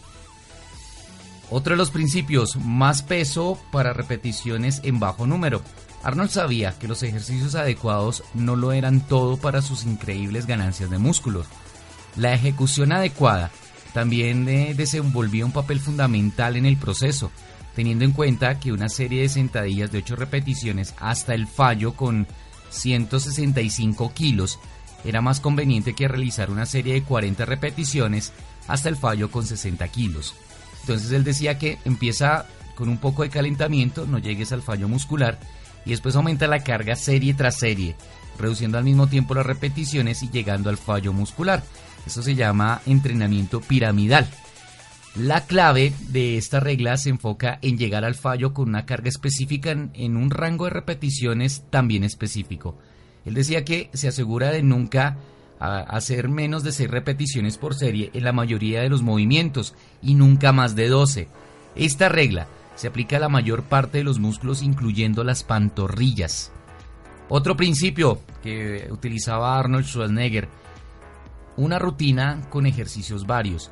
Otro 1.50 1.74
de 1.74 1.76
los 1.76 1.90
principios, 1.90 2.56
más 2.56 3.02
peso 3.02 3.58
para 3.70 3.92
repeticiones 3.92 4.80
en 4.84 4.98
bajo 4.98 5.26
número. 5.26 5.60
Arnold 6.02 6.30
sabía 6.30 6.76
que 6.78 6.88
los 6.88 7.02
ejercicios 7.02 7.54
adecuados 7.54 8.24
no 8.34 8.56
lo 8.56 8.72
eran 8.72 9.00
todo 9.00 9.36
para 9.36 9.62
sus 9.62 9.84
increíbles 9.84 10.46
ganancias 10.46 10.90
de 10.90 10.98
músculos. 10.98 11.46
La 12.16 12.32
ejecución 12.32 12.92
adecuada 12.92 13.50
también 13.92 14.48
eh, 14.48 14.74
desenvolvía 14.74 15.44
un 15.44 15.52
papel 15.52 15.78
fundamental 15.78 16.56
en 16.56 16.66
el 16.66 16.76
proceso, 16.76 17.30
teniendo 17.74 18.04
en 18.04 18.12
cuenta 18.12 18.58
que 18.60 18.72
una 18.72 18.88
serie 18.88 19.22
de 19.22 19.28
sentadillas 19.28 19.90
de 19.90 19.98
8 19.98 20.16
repeticiones 20.16 20.94
hasta 20.98 21.34
el 21.34 21.46
fallo 21.46 21.94
con 21.94 22.26
165 22.70 24.12
kilos 24.12 24.58
era 25.04 25.20
más 25.20 25.40
conveniente 25.40 25.94
que 25.94 26.08
realizar 26.08 26.50
una 26.50 26.66
serie 26.66 26.94
de 26.94 27.02
40 27.02 27.44
repeticiones 27.44 28.32
hasta 28.68 28.88
el 28.88 28.96
fallo 28.96 29.30
con 29.30 29.46
60 29.46 29.86
kilos. 29.88 30.34
Entonces 30.82 31.12
él 31.12 31.24
decía 31.24 31.58
que 31.58 31.78
empieza 31.84 32.46
con 32.74 32.88
un 32.88 32.98
poco 32.98 33.22
de 33.22 33.30
calentamiento, 33.30 34.06
no 34.06 34.18
llegues 34.18 34.52
al 34.52 34.62
fallo 34.62 34.88
muscular 34.88 35.38
y 35.84 35.90
después 35.90 36.16
aumenta 36.16 36.46
la 36.46 36.62
carga 36.62 36.96
serie 36.96 37.34
tras 37.34 37.58
serie, 37.58 37.96
reduciendo 38.38 38.78
al 38.78 38.84
mismo 38.84 39.06
tiempo 39.06 39.34
las 39.34 39.46
repeticiones 39.46 40.22
y 40.22 40.30
llegando 40.30 40.70
al 40.70 40.78
fallo 40.78 41.12
muscular. 41.12 41.62
Esto 42.06 42.22
se 42.22 42.34
llama 42.34 42.80
entrenamiento 42.86 43.60
piramidal. 43.60 44.28
La 45.14 45.44
clave 45.44 45.92
de 46.08 46.38
esta 46.38 46.58
regla 46.58 46.96
se 46.96 47.10
enfoca 47.10 47.58
en 47.60 47.76
llegar 47.76 48.02
al 48.02 48.14
fallo 48.14 48.54
con 48.54 48.70
una 48.70 48.86
carga 48.86 49.10
específica 49.10 49.70
en, 49.70 50.16
un 50.16 50.30
rango 50.30 50.64
de 50.64 50.70
repeticiones 50.70 51.64
también 51.68 52.02
específico. 52.02 52.78
Él 53.26 53.34
decía 53.34 53.62
que 53.62 53.90
se 53.92 54.08
asegura 54.08 54.50
de 54.50 54.62
nunca 54.62 55.18
hacer 55.60 56.28
menos 56.28 56.64
de 56.64 56.72
6 56.72 56.90
repeticiones 56.90 57.58
por 57.58 57.74
serie 57.74 58.10
en 58.14 58.24
la 58.24 58.32
mayoría 58.32 58.80
de 58.80 58.88
los 58.88 59.02
movimientos 59.02 59.74
y 60.00 60.14
nunca 60.14 60.50
más 60.50 60.74
de 60.74 60.88
12. 60.88 61.28
Esta 61.76 62.08
regla 62.08 62.48
se 62.74 62.88
aplica 62.88 63.18
a 63.18 63.20
la 63.20 63.28
mayor 63.28 63.64
parte 63.64 63.98
de 63.98 64.04
los 64.04 64.18
músculos, 64.18 64.62
incluyendo 64.62 65.24
las 65.24 65.44
pantorrillas. 65.44 66.52
Otro 67.28 67.54
principio 67.54 68.22
que 68.42 68.88
utilizaba 68.90 69.58
Arnold 69.58 69.84
Schwarzenegger, 69.84 70.48
una 71.58 71.78
rutina 71.78 72.40
con 72.48 72.66
ejercicios 72.66 73.26
varios. 73.26 73.70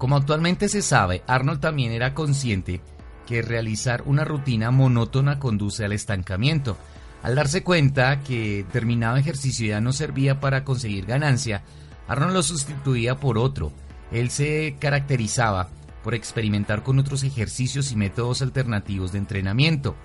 Como 0.00 0.16
actualmente 0.16 0.70
se 0.70 0.80
sabe, 0.80 1.22
Arnold 1.26 1.60
también 1.60 1.92
era 1.92 2.14
consciente 2.14 2.80
que 3.26 3.42
realizar 3.42 4.02
una 4.06 4.24
rutina 4.24 4.70
monótona 4.70 5.38
conduce 5.38 5.84
al 5.84 5.92
estancamiento. 5.92 6.78
Al 7.22 7.34
darse 7.34 7.62
cuenta 7.62 8.20
que 8.20 8.64
determinado 8.64 9.18
ejercicio 9.18 9.68
ya 9.68 9.82
no 9.82 9.92
servía 9.92 10.40
para 10.40 10.64
conseguir 10.64 11.04
ganancia, 11.04 11.64
Arnold 12.08 12.32
lo 12.32 12.42
sustituía 12.42 13.16
por 13.16 13.36
otro. 13.36 13.72
Él 14.10 14.30
se 14.30 14.76
caracterizaba 14.80 15.68
por 16.02 16.14
experimentar 16.14 16.82
con 16.82 16.98
otros 16.98 17.22
ejercicios 17.22 17.92
y 17.92 17.96
métodos 17.96 18.40
alternativos 18.40 19.12
de 19.12 19.18
entrenamiento. 19.18 19.96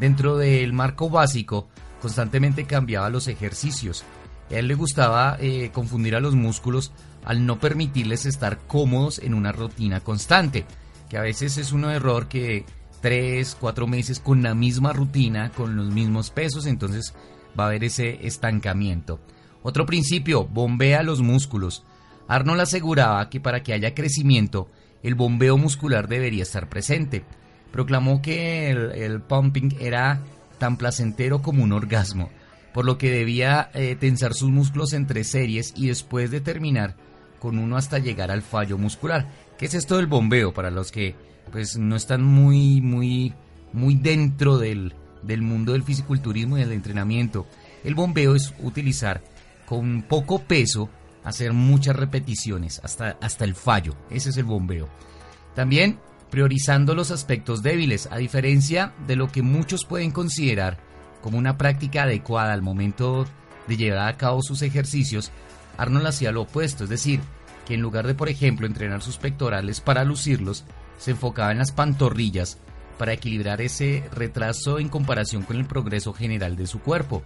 Dentro 0.00 0.38
del 0.38 0.72
marco 0.72 1.10
básico, 1.10 1.68
constantemente 2.00 2.64
cambiaba 2.64 3.10
los 3.10 3.28
ejercicios. 3.28 4.04
A 4.50 4.54
él 4.54 4.68
le 4.68 4.74
gustaba 4.74 5.36
eh, 5.38 5.70
confundir 5.74 6.16
a 6.16 6.20
los 6.20 6.34
músculos 6.34 6.92
al 7.24 7.46
no 7.46 7.58
permitirles 7.58 8.26
estar 8.26 8.58
cómodos 8.66 9.18
en 9.18 9.34
una 9.34 9.52
rutina 9.52 10.00
constante, 10.00 10.64
que 11.08 11.18
a 11.18 11.22
veces 11.22 11.58
es 11.58 11.72
un 11.72 11.84
error 11.84 12.28
que 12.28 12.64
tres, 13.00 13.56
cuatro 13.58 13.86
meses 13.86 14.18
con 14.18 14.42
la 14.42 14.54
misma 14.54 14.92
rutina, 14.92 15.50
con 15.50 15.76
los 15.76 15.90
mismos 15.90 16.30
pesos, 16.30 16.66
entonces 16.66 17.14
va 17.58 17.64
a 17.64 17.66
haber 17.68 17.84
ese 17.84 18.26
estancamiento. 18.26 19.20
Otro 19.62 19.86
principio, 19.86 20.44
bombea 20.44 21.02
los 21.02 21.20
músculos. 21.20 21.84
Arnold 22.28 22.62
aseguraba 22.62 23.28
que 23.30 23.40
para 23.40 23.62
que 23.62 23.72
haya 23.72 23.94
crecimiento, 23.94 24.68
el 25.02 25.14
bombeo 25.14 25.58
muscular 25.58 26.08
debería 26.08 26.42
estar 26.42 26.68
presente. 26.68 27.24
Proclamó 27.70 28.22
que 28.22 28.70
el, 28.70 29.20
pumping 29.20 29.76
era 29.80 30.20
tan 30.58 30.76
placentero 30.76 31.42
como 31.42 31.62
un 31.62 31.72
orgasmo, 31.72 32.30
por 32.72 32.84
lo 32.84 32.96
que 32.96 33.10
debía 33.10 33.70
eh, 33.74 33.96
tensar 33.98 34.32
sus 34.34 34.50
músculos 34.50 34.92
entre 34.92 35.24
series 35.24 35.74
y 35.76 35.88
después 35.88 36.30
de 36.30 36.40
terminar 36.40 36.96
con 37.44 37.58
uno 37.58 37.76
hasta 37.76 37.98
llegar 37.98 38.30
al 38.30 38.40
fallo 38.40 38.78
muscular. 38.78 39.28
¿Qué 39.58 39.66
es 39.66 39.74
esto 39.74 39.98
del 39.98 40.06
bombeo? 40.06 40.54
Para 40.54 40.70
los 40.70 40.90
que 40.90 41.14
pues 41.52 41.76
no 41.76 41.94
están 41.94 42.24
muy, 42.24 42.80
muy, 42.80 43.34
muy 43.74 43.96
dentro 43.96 44.56
del, 44.56 44.94
del 45.22 45.42
mundo 45.42 45.72
del 45.72 45.82
fisiculturismo 45.82 46.56
y 46.56 46.60
del 46.60 46.72
entrenamiento. 46.72 47.46
El 47.84 47.94
bombeo 47.94 48.34
es 48.34 48.54
utilizar 48.60 49.22
con 49.66 50.04
poco 50.08 50.38
peso 50.38 50.88
hacer 51.22 51.52
muchas 51.52 51.94
repeticiones 51.96 52.80
hasta, 52.82 53.18
hasta 53.20 53.44
el 53.44 53.54
fallo. 53.54 53.94
Ese 54.08 54.30
es 54.30 54.38
el 54.38 54.44
bombeo. 54.44 54.88
También 55.54 55.98
priorizando 56.30 56.94
los 56.94 57.10
aspectos 57.10 57.62
débiles, 57.62 58.08
a 58.10 58.16
diferencia 58.16 58.94
de 59.06 59.16
lo 59.16 59.30
que 59.30 59.42
muchos 59.42 59.84
pueden 59.84 60.12
considerar 60.12 60.78
como 61.20 61.36
una 61.36 61.58
práctica 61.58 62.04
adecuada 62.04 62.54
al 62.54 62.62
momento 62.62 63.26
de 63.68 63.76
llevar 63.76 64.08
a 64.08 64.16
cabo 64.16 64.40
sus 64.40 64.62
ejercicios, 64.62 65.30
Arnold 65.76 66.06
hacía 66.06 66.32
lo 66.32 66.42
opuesto, 66.42 66.84
es 66.84 66.90
decir, 66.90 67.20
que 67.66 67.74
en 67.74 67.80
lugar 67.80 68.06
de, 68.06 68.14
por 68.14 68.28
ejemplo, 68.28 68.66
entrenar 68.66 69.02
sus 69.02 69.16
pectorales 69.16 69.80
para 69.80 70.04
lucirlos, 70.04 70.64
se 70.98 71.12
enfocaba 71.12 71.52
en 71.52 71.58
las 71.58 71.72
pantorrillas 71.72 72.58
para 72.98 73.12
equilibrar 73.12 73.60
ese 73.60 74.04
retraso 74.14 74.78
en 74.78 74.88
comparación 74.88 75.42
con 75.42 75.56
el 75.56 75.66
progreso 75.66 76.12
general 76.12 76.56
de 76.56 76.66
su 76.66 76.80
cuerpo. 76.80 77.22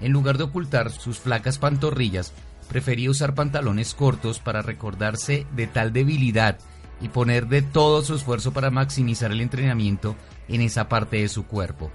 En 0.00 0.12
lugar 0.12 0.38
de 0.38 0.44
ocultar 0.44 0.90
sus 0.90 1.18
flacas 1.18 1.58
pantorrillas, 1.58 2.32
prefería 2.68 3.10
usar 3.10 3.34
pantalones 3.34 3.94
cortos 3.94 4.38
para 4.38 4.62
recordarse 4.62 5.46
de 5.54 5.66
tal 5.66 5.92
debilidad 5.92 6.58
y 7.00 7.08
poner 7.08 7.48
de 7.48 7.62
todo 7.62 8.02
su 8.02 8.14
esfuerzo 8.14 8.52
para 8.52 8.70
maximizar 8.70 9.32
el 9.32 9.40
entrenamiento 9.40 10.16
en 10.48 10.60
esa 10.62 10.88
parte 10.88 11.18
de 11.18 11.28
su 11.28 11.46
cuerpo. 11.46 11.90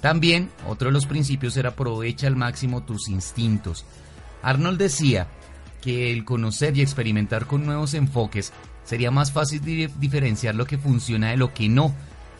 También, 0.00 0.50
otro 0.68 0.88
de 0.88 0.92
los 0.92 1.06
principios 1.06 1.56
era 1.56 1.70
aprovecha 1.70 2.26
al 2.26 2.36
máximo 2.36 2.82
tus 2.82 3.08
instintos. 3.08 3.84
Arnold 4.42 4.78
decía 4.78 5.28
que 5.80 6.12
el 6.12 6.24
conocer 6.24 6.76
y 6.76 6.82
experimentar 6.82 7.46
con 7.46 7.64
nuevos 7.64 7.94
enfoques 7.94 8.52
sería 8.84 9.10
más 9.10 9.32
fácil 9.32 9.60
diferenciar 9.98 10.54
lo 10.54 10.66
que 10.66 10.78
funciona 10.78 11.30
de 11.30 11.36
lo 11.36 11.52
que 11.54 11.68
no. 11.68 11.94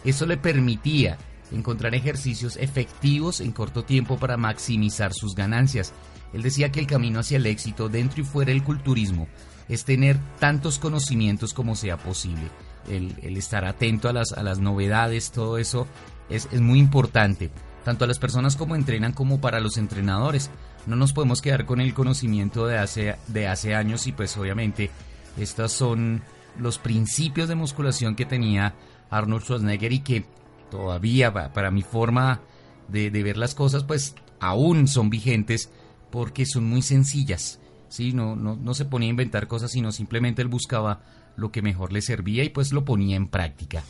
Eso 0.04 0.26
le 0.26 0.36
permitía 0.36 1.18
encontrar 1.52 1.94
ejercicios 1.94 2.56
efectivos 2.56 3.40
en 3.40 3.52
corto 3.52 3.84
tiempo 3.84 4.18
para 4.18 4.36
maximizar 4.36 5.12
sus 5.12 5.34
ganancias 5.34 5.92
él 6.32 6.42
decía 6.42 6.72
que 6.72 6.80
el 6.80 6.86
camino 6.86 7.20
hacia 7.20 7.36
el 7.36 7.46
éxito 7.46 7.88
dentro 7.88 8.22
y 8.22 8.24
fuera 8.24 8.52
del 8.52 8.64
culturismo 8.64 9.28
es 9.68 9.84
tener 9.84 10.18
tantos 10.38 10.78
conocimientos 10.78 11.54
como 11.54 11.76
sea 11.76 11.96
posible. 11.96 12.50
El, 12.88 13.36
estar 13.36 13.64
atento 13.64 14.08
a 14.08 14.12
las, 14.12 14.58
novedades, 14.58 15.30
todo 15.30 15.58
eso 15.58 15.86
es, 16.28 16.48
es 16.50 16.60
muy 16.60 16.78
importante, 16.78 17.50
tanto 17.84 18.04
a 18.04 18.08
las 18.08 18.18
personas 18.18 18.56
como 18.56 18.74
entrenan 18.74 19.12
como 19.12 19.40
para 19.40 19.60
los 19.60 19.76
entrenadores. 19.76 20.50
No 20.86 20.96
nos 20.96 21.12
podemos 21.12 21.40
quedar 21.40 21.64
con 21.64 21.80
el 21.80 21.94
conocimiento 21.94 22.66
de 22.66 22.78
hace, 22.78 23.16
de 23.28 23.46
hace 23.46 23.74
años 23.74 24.06
y 24.06 24.12
pues 24.12 24.36
obviamente 24.36 24.90
estos 25.38 25.72
son 25.72 26.22
los 26.58 26.78
principios 26.78 27.48
de 27.48 27.54
musculación 27.54 28.16
que 28.16 28.26
tenía 28.26 28.74
Arnold 29.10 29.44
Schwarzenegger 29.44 29.92
y 29.92 30.00
que 30.00 30.24
todavía 30.70 31.32
para 31.52 31.70
mi 31.70 31.82
forma 31.82 32.40
de, 32.88 33.10
ver 33.10 33.36
las 33.36 33.54
cosas 33.54 33.84
pues 33.84 34.14
aún 34.40 34.88
son 34.88 35.08
vigentes 35.08 35.70
porque 36.10 36.46
son 36.46 36.64
muy 36.64 36.82
sencillas. 36.82 37.60
¿sí? 37.88 38.12
No, 38.12 38.36
no, 38.36 38.56
no 38.56 38.74
se 38.74 38.84
ponía 38.84 39.08
a 39.08 39.10
inventar 39.10 39.46
cosas, 39.46 39.70
sino 39.70 39.92
simplemente 39.92 40.42
él 40.42 40.48
buscaba 40.48 41.02
lo 41.36 41.52
que 41.52 41.62
mejor 41.62 41.92
le 41.92 42.02
servía 42.02 42.44
y 42.44 42.50
pues 42.50 42.72
lo 42.72 42.84
ponía 42.84 43.16
en 43.16 43.28
práctica. 43.28 43.82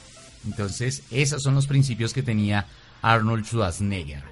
Entonces, 0.44 1.04
esos 1.10 1.42
son 1.42 1.54
los 1.54 1.66
principios 1.66 2.12
que 2.12 2.22
tenía 2.22 2.66
Arnold 3.00 3.44
Schwarzenegger. 3.44 4.31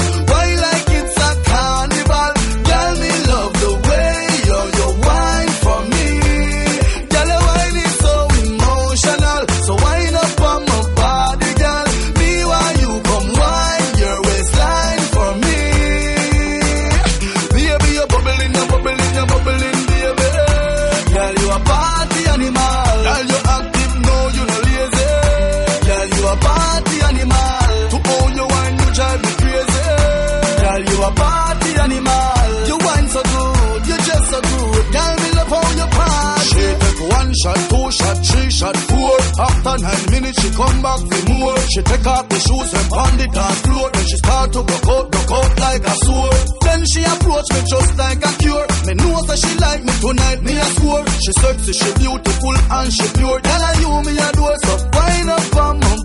After 39.41 39.75
nine 39.81 40.05
minutes, 40.13 40.37
she 40.37 40.49
come 40.53 40.81
back 40.85 41.01
for 41.01 41.23
more. 41.33 41.57
She 41.73 41.81
take 41.81 42.05
off 42.05 42.29
the 42.29 42.37
shoes 42.37 42.71
and 42.77 42.87
pound 42.93 43.21
it 43.25 43.33
on 43.33 43.55
floor. 43.65 43.89
Then 43.89 44.05
she 44.05 44.17
start 44.21 44.53
to 44.53 44.61
go 44.61 44.77
out, 44.93 45.05
go 45.09 45.33
out 45.33 45.53
like 45.57 45.81
a 45.81 45.95
sword. 46.05 46.41
Then 46.61 46.81
she 46.85 47.01
approach 47.01 47.47
me 47.49 47.61
just 47.65 47.91
like 47.97 48.21
a 48.21 48.31
cure. 48.37 48.67
Me 48.85 48.93
know 49.01 49.17
that 49.25 49.39
she 49.41 49.51
like 49.57 49.81
me 49.81 49.93
tonight, 49.97 50.39
me 50.45 50.53
a 50.53 50.67
score. 50.77 51.05
She 51.25 51.31
sexy, 51.33 51.73
she 51.73 51.89
beautiful 51.97 52.53
and 52.53 52.89
she 52.93 53.05
pure. 53.17 53.39
Tell 53.41 53.61
her 53.65 53.75
you 53.81 53.91
me 54.05 54.13
adore, 54.21 54.57
so 54.61 54.73
wind 54.93 55.29
up 55.33 55.55
on 55.57 56.00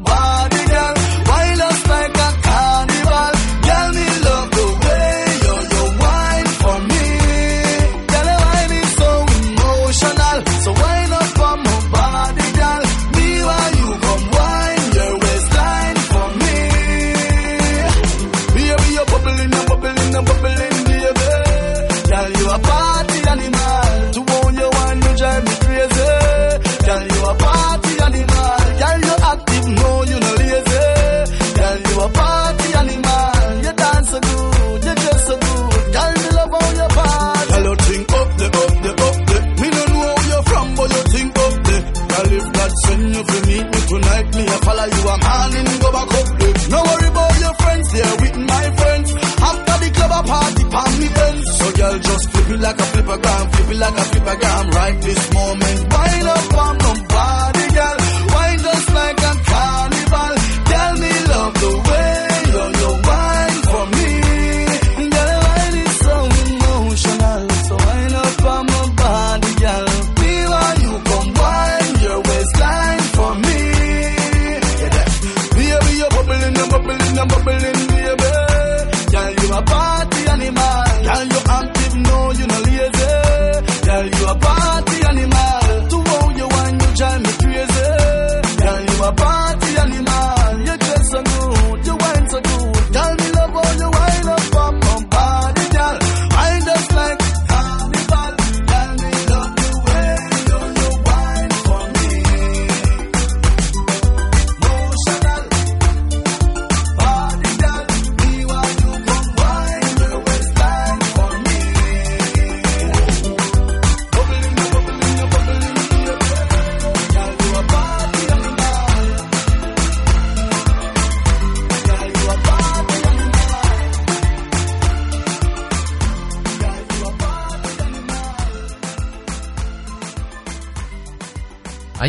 like 52.54 52.78
a 52.78 52.82
flippergram, 52.82 53.54
flip 53.54 53.70
it 53.70 53.76
like 53.76 53.98
a 53.98 54.04
flippergram. 54.10 54.70
Right 54.72 55.02
this 55.02 55.32
moment, 55.34 55.75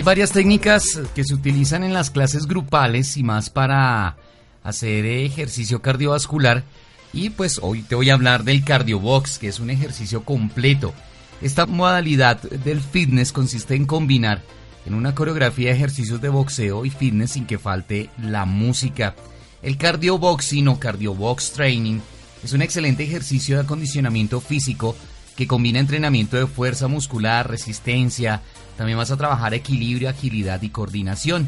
varias 0.07 0.31
técnicas 0.31 1.01
que 1.15 1.25
se 1.25 1.33
utilizan 1.33 1.83
en 1.83 1.93
las 1.93 2.11
clases 2.11 2.47
grupales 2.47 3.17
y 3.17 3.23
más 3.23 3.49
para 3.49 4.15
hacer 4.63 5.05
ejercicio 5.05 5.81
cardiovascular. 5.81 6.63
Y 7.11 7.31
pues 7.31 7.59
hoy 7.61 7.81
te 7.81 7.93
voy 7.93 8.09
a 8.09 8.13
hablar 8.13 8.45
del 8.45 8.63
cardiobox, 8.63 9.37
que 9.37 9.49
es 9.49 9.59
un 9.59 9.69
ejercicio 9.69 10.23
completo. 10.23 10.93
Esta 11.41 11.65
modalidad 11.65 12.41
del 12.41 12.79
fitness 12.79 13.33
consiste 13.33 13.75
en 13.75 13.85
combinar 13.85 14.41
en 14.85 14.93
una 14.93 15.13
coreografía 15.13 15.73
ejercicios 15.73 16.21
de 16.21 16.29
boxeo 16.29 16.85
y 16.85 16.89
fitness 16.89 17.31
sin 17.31 17.45
que 17.45 17.59
falte 17.59 18.09
la 18.17 18.45
música. 18.45 19.13
El 19.61 19.77
cardioboxing 19.77 20.69
o 20.69 20.79
cardiobox 20.79 21.51
training 21.51 21.99
es 22.45 22.53
un 22.53 22.61
excelente 22.61 23.03
ejercicio 23.03 23.57
de 23.57 23.63
acondicionamiento 23.63 24.39
físico 24.39 24.95
que 25.37 25.47
combina 25.47 25.79
entrenamiento 25.79 26.35
de 26.35 26.47
fuerza 26.47 26.87
muscular, 26.87 27.47
resistencia, 27.47 28.41
también 28.75 28.97
vas 28.97 29.11
a 29.11 29.17
trabajar 29.17 29.53
equilibrio, 29.53 30.09
agilidad 30.09 30.61
y 30.63 30.69
coordinación. 30.69 31.47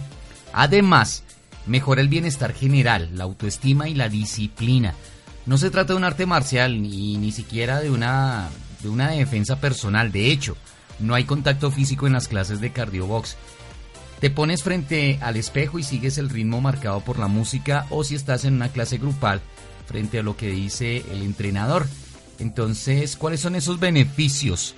Además, 0.53 1.23
mejora 1.65 2.01
el 2.01 2.07
bienestar 2.07 2.53
general, 2.53 3.09
la 3.15 3.23
autoestima 3.23 3.89
y 3.89 3.95
la 3.95 4.07
disciplina. 4.07 4.93
No 5.47 5.57
se 5.57 5.71
trata 5.71 5.93
de 5.93 5.97
un 5.97 6.03
arte 6.03 6.27
marcial 6.27 6.79
ni, 6.81 7.17
ni 7.17 7.31
siquiera 7.31 7.81
de 7.81 7.89
una, 7.89 8.49
de 8.83 8.89
una 8.89 9.09
defensa 9.09 9.59
personal. 9.59 10.11
De 10.11 10.31
hecho, 10.31 10.55
no 10.99 11.15
hay 11.15 11.23
contacto 11.23 11.71
físico 11.71 12.05
en 12.05 12.13
las 12.13 12.27
clases 12.27 12.61
de 12.61 12.71
cardiobox. 12.71 13.37
Te 14.19 14.29
pones 14.29 14.61
frente 14.61 15.17
al 15.21 15.35
espejo 15.35 15.79
y 15.79 15.83
sigues 15.83 16.19
el 16.19 16.29
ritmo 16.29 16.61
marcado 16.61 16.99
por 16.99 17.17
la 17.17 17.27
música 17.27 17.87
o 17.89 18.03
si 18.03 18.13
estás 18.13 18.45
en 18.45 18.53
una 18.53 18.69
clase 18.69 18.99
grupal 18.99 19.41
frente 19.87 20.19
a 20.19 20.23
lo 20.23 20.37
que 20.37 20.51
dice 20.51 21.03
el 21.11 21.23
entrenador. 21.23 21.87
Entonces, 22.39 23.17
¿cuáles 23.17 23.41
son 23.41 23.55
esos 23.55 23.79
beneficios? 23.79 24.75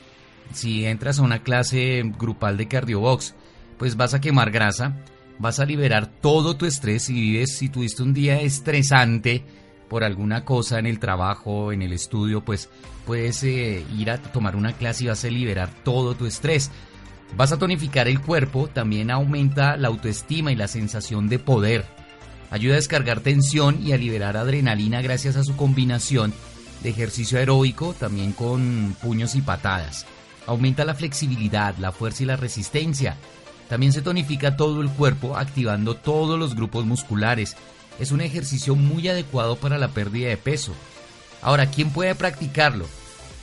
Si 0.53 0.85
entras 0.85 1.19
a 1.19 1.23
una 1.23 1.43
clase 1.43 2.03
grupal 2.17 2.57
de 2.57 2.67
cardiobox, 2.67 3.35
pues 3.77 3.95
vas 3.95 4.13
a 4.13 4.21
quemar 4.21 4.51
grasa, 4.51 4.97
vas 5.39 5.59
a 5.59 5.65
liberar 5.65 6.07
todo 6.07 6.55
tu 6.55 6.65
estrés 6.65 7.03
si 7.03 7.13
vives, 7.13 7.57
si 7.57 7.69
tuviste 7.69 8.03
un 8.03 8.13
día 8.13 8.41
estresante 8.41 9.43
por 9.89 10.03
alguna 10.03 10.45
cosa 10.45 10.79
en 10.79 10.85
el 10.85 10.99
trabajo, 10.99 11.71
en 11.71 11.81
el 11.81 11.93
estudio, 11.93 12.43
pues 12.43 12.69
puedes 13.05 13.43
eh, 13.43 13.83
ir 13.97 14.09
a 14.09 14.21
tomar 14.21 14.55
una 14.55 14.73
clase 14.73 15.03
y 15.03 15.07
vas 15.07 15.23
a 15.25 15.29
liberar 15.29 15.69
todo 15.83 16.15
tu 16.15 16.25
estrés. 16.25 16.71
Vas 17.35 17.51
a 17.51 17.57
tonificar 17.57 18.07
el 18.07 18.21
cuerpo, 18.21 18.67
también 18.67 19.11
aumenta 19.11 19.77
la 19.77 19.87
autoestima 19.87 20.51
y 20.51 20.55
la 20.55 20.67
sensación 20.67 21.29
de 21.29 21.39
poder. 21.39 21.85
Ayuda 22.51 22.73
a 22.73 22.77
descargar 22.77 23.21
tensión 23.21 23.85
y 23.85 23.93
a 23.93 23.97
liberar 23.97 24.35
adrenalina 24.35 25.01
gracias 25.01 25.37
a 25.37 25.43
su 25.43 25.55
combinación 25.55 26.33
de 26.83 26.89
ejercicio 26.89 27.37
aeróbico, 27.37 27.93
también 27.93 28.33
con 28.33 28.95
puños 29.01 29.35
y 29.35 29.41
patadas. 29.41 30.05
Aumenta 30.47 30.85
la 30.85 30.95
flexibilidad, 30.95 31.75
la 31.77 31.91
fuerza 31.91 32.23
y 32.23 32.25
la 32.25 32.35
resistencia. 32.35 33.15
También 33.69 33.93
se 33.93 34.01
tonifica 34.01 34.57
todo 34.57 34.81
el 34.81 34.89
cuerpo 34.89 35.37
activando 35.37 35.95
todos 35.95 36.37
los 36.37 36.55
grupos 36.55 36.85
musculares. 36.85 37.55
Es 37.99 38.11
un 38.11 38.21
ejercicio 38.21 38.75
muy 38.75 39.07
adecuado 39.07 39.55
para 39.55 39.77
la 39.77 39.89
pérdida 39.89 40.29
de 40.29 40.37
peso. 40.37 40.73
Ahora, 41.41 41.67
¿quién 41.67 41.91
puede 41.91 42.15
practicarlo? 42.15 42.85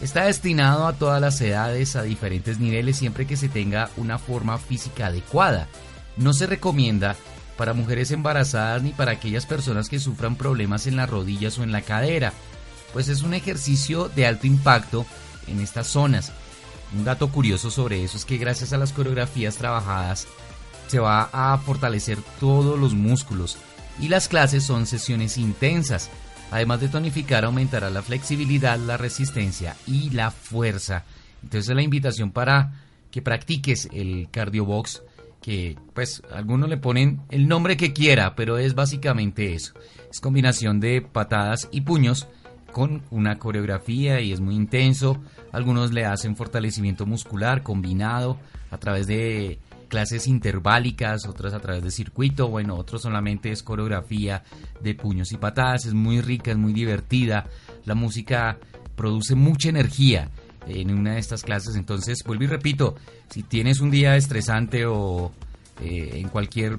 Está 0.00 0.26
destinado 0.26 0.86
a 0.86 0.92
todas 0.92 1.20
las 1.20 1.40
edades, 1.40 1.96
a 1.96 2.02
diferentes 2.02 2.60
niveles, 2.60 2.96
siempre 2.96 3.26
que 3.26 3.36
se 3.36 3.48
tenga 3.48 3.90
una 3.96 4.18
forma 4.18 4.58
física 4.58 5.06
adecuada. 5.06 5.66
No 6.16 6.32
se 6.32 6.46
recomienda 6.46 7.16
para 7.56 7.74
mujeres 7.74 8.12
embarazadas 8.12 8.82
ni 8.82 8.90
para 8.90 9.12
aquellas 9.12 9.44
personas 9.44 9.88
que 9.88 9.98
sufran 9.98 10.36
problemas 10.36 10.86
en 10.86 10.96
las 10.96 11.10
rodillas 11.10 11.58
o 11.58 11.64
en 11.64 11.72
la 11.72 11.82
cadera, 11.82 12.32
pues 12.92 13.08
es 13.08 13.22
un 13.22 13.34
ejercicio 13.34 14.08
de 14.08 14.26
alto 14.26 14.46
impacto 14.46 15.06
en 15.46 15.60
estas 15.60 15.86
zonas. 15.88 16.32
Un 16.96 17.04
dato 17.04 17.30
curioso 17.30 17.70
sobre 17.70 18.02
eso 18.02 18.16
es 18.16 18.24
que 18.24 18.38
gracias 18.38 18.72
a 18.72 18.78
las 18.78 18.92
coreografías 18.92 19.56
trabajadas 19.56 20.26
se 20.86 20.98
va 20.98 21.28
a 21.32 21.58
fortalecer 21.58 22.18
todos 22.40 22.78
los 22.78 22.94
músculos 22.94 23.58
y 24.00 24.08
las 24.08 24.28
clases 24.28 24.64
son 24.64 24.86
sesiones 24.86 25.36
intensas. 25.36 26.10
Además 26.50 26.80
de 26.80 26.88
tonificar, 26.88 27.44
aumentará 27.44 27.90
la 27.90 28.02
flexibilidad, 28.02 28.78
la 28.78 28.96
resistencia 28.96 29.76
y 29.86 30.10
la 30.10 30.30
fuerza. 30.30 31.04
Entonces 31.42 31.74
la 31.74 31.82
invitación 31.82 32.30
para 32.30 32.72
que 33.10 33.20
practiques 33.20 33.88
el 33.92 34.28
cardiobox, 34.30 35.02
que 35.42 35.76
pues 35.94 36.22
algunos 36.32 36.70
le 36.70 36.78
ponen 36.78 37.20
el 37.28 37.48
nombre 37.48 37.76
que 37.76 37.92
quiera, 37.92 38.34
pero 38.34 38.56
es 38.56 38.74
básicamente 38.74 39.54
eso. 39.54 39.74
Es 40.10 40.20
combinación 40.20 40.80
de 40.80 41.02
patadas 41.02 41.68
y 41.70 41.82
puños 41.82 42.28
con 42.72 43.02
una 43.10 43.38
coreografía 43.38 44.20
y 44.20 44.32
es 44.32 44.40
muy 44.40 44.54
intenso. 44.54 45.18
Algunos 45.52 45.92
le 45.92 46.04
hacen 46.04 46.36
fortalecimiento 46.36 47.06
muscular 47.06 47.62
combinado 47.62 48.38
a 48.70 48.78
través 48.78 49.06
de 49.06 49.58
clases 49.88 50.26
interválicas, 50.26 51.26
otras 51.26 51.54
a 51.54 51.60
través 51.60 51.82
de 51.82 51.90
circuito, 51.90 52.48
bueno, 52.48 52.76
otros 52.76 53.02
solamente 53.02 53.50
es 53.50 53.62
coreografía 53.62 54.44
de 54.80 54.94
puños 54.94 55.32
y 55.32 55.38
patadas, 55.38 55.86
es 55.86 55.94
muy 55.94 56.20
rica, 56.20 56.50
es 56.50 56.58
muy 56.58 56.72
divertida, 56.72 57.46
la 57.84 57.94
música 57.94 58.58
produce 58.94 59.34
mucha 59.34 59.70
energía 59.70 60.30
en 60.66 60.90
una 60.90 61.14
de 61.14 61.20
estas 61.20 61.42
clases, 61.42 61.74
entonces 61.76 62.18
vuelvo 62.26 62.44
y 62.44 62.48
repito, 62.48 62.96
si 63.30 63.42
tienes 63.42 63.80
un 63.80 63.90
día 63.90 64.16
estresante 64.16 64.84
o 64.84 65.32
eh, 65.80 66.10
en 66.14 66.28
cualquier 66.28 66.78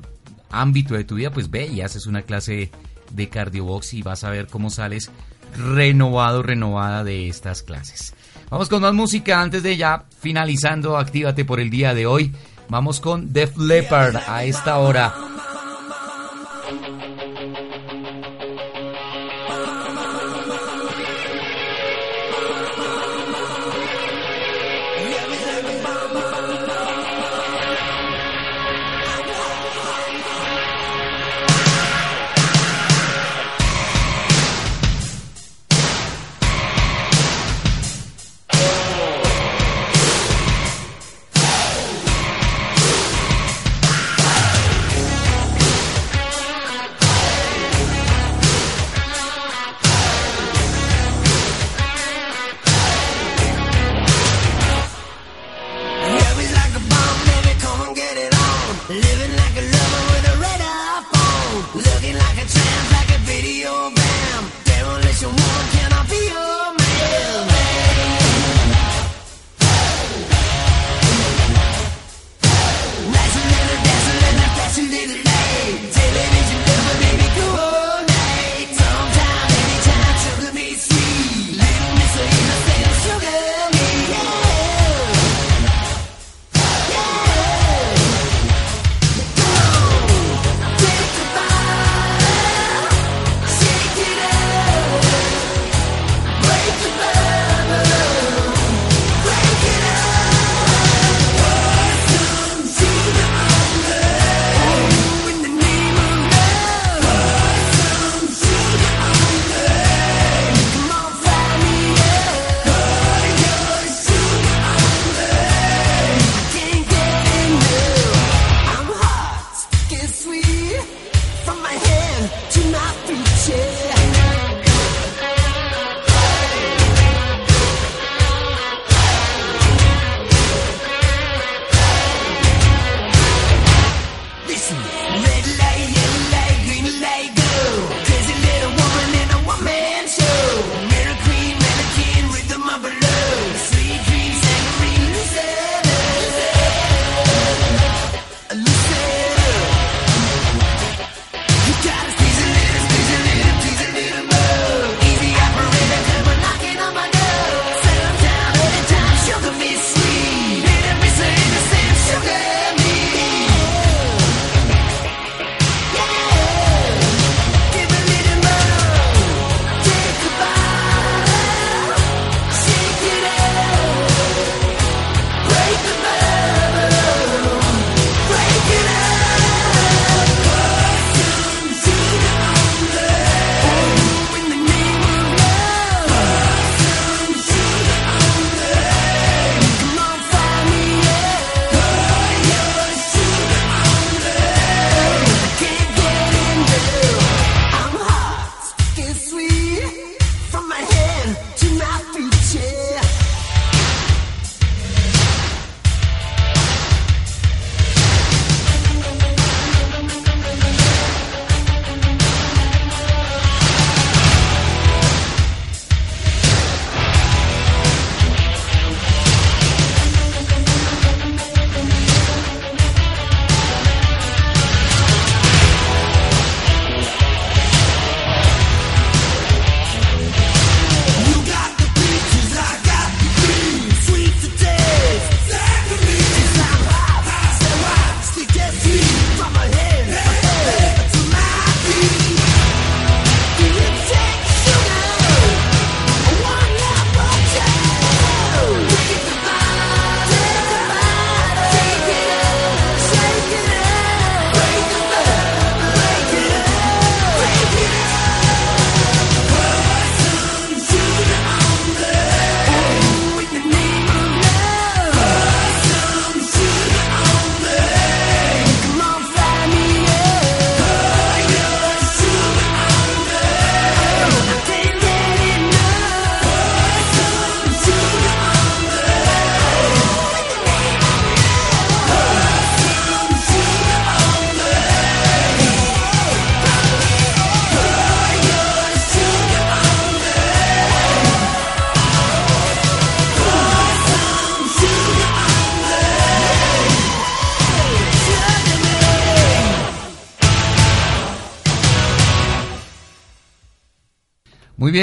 ámbito 0.51 0.93
de 0.93 1.03
tu 1.03 1.15
vida, 1.15 1.31
pues 1.31 1.49
ve 1.49 1.67
y 1.67 1.81
haces 1.81 2.05
una 2.05 2.21
clase 2.21 2.69
de 3.11 3.29
cardiobox 3.29 3.95
y 3.95 4.03
vas 4.03 4.23
a 4.23 4.29
ver 4.29 4.47
cómo 4.47 4.69
sales 4.69 5.11
renovado, 5.57 6.43
renovada 6.43 7.03
de 7.03 7.27
estas 7.27 7.63
clases. 7.63 8.13
Vamos 8.49 8.69
con 8.69 8.81
más 8.81 8.93
música 8.93 9.41
antes 9.41 9.63
de 9.63 9.77
ya 9.77 10.03
finalizando, 10.19 10.97
actívate 10.97 11.45
por 11.45 11.59
el 11.59 11.69
día 11.69 11.93
de 11.93 12.05
hoy. 12.05 12.33
Vamos 12.67 12.99
con 12.99 13.31
Def 13.33 13.57
Leppard 13.57 14.17
a 14.27 14.43
esta 14.43 14.77
hora. 14.77 15.13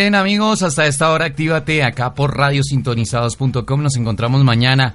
Bien 0.06 0.14
amigos, 0.14 0.62
hasta 0.62 0.86
esta 0.86 1.10
hora 1.10 1.24
actívate 1.24 1.82
acá 1.82 2.14
por 2.14 2.36
radiosintonizados.com. 2.36 3.82
Nos 3.82 3.96
encontramos 3.96 4.44
mañana 4.44 4.94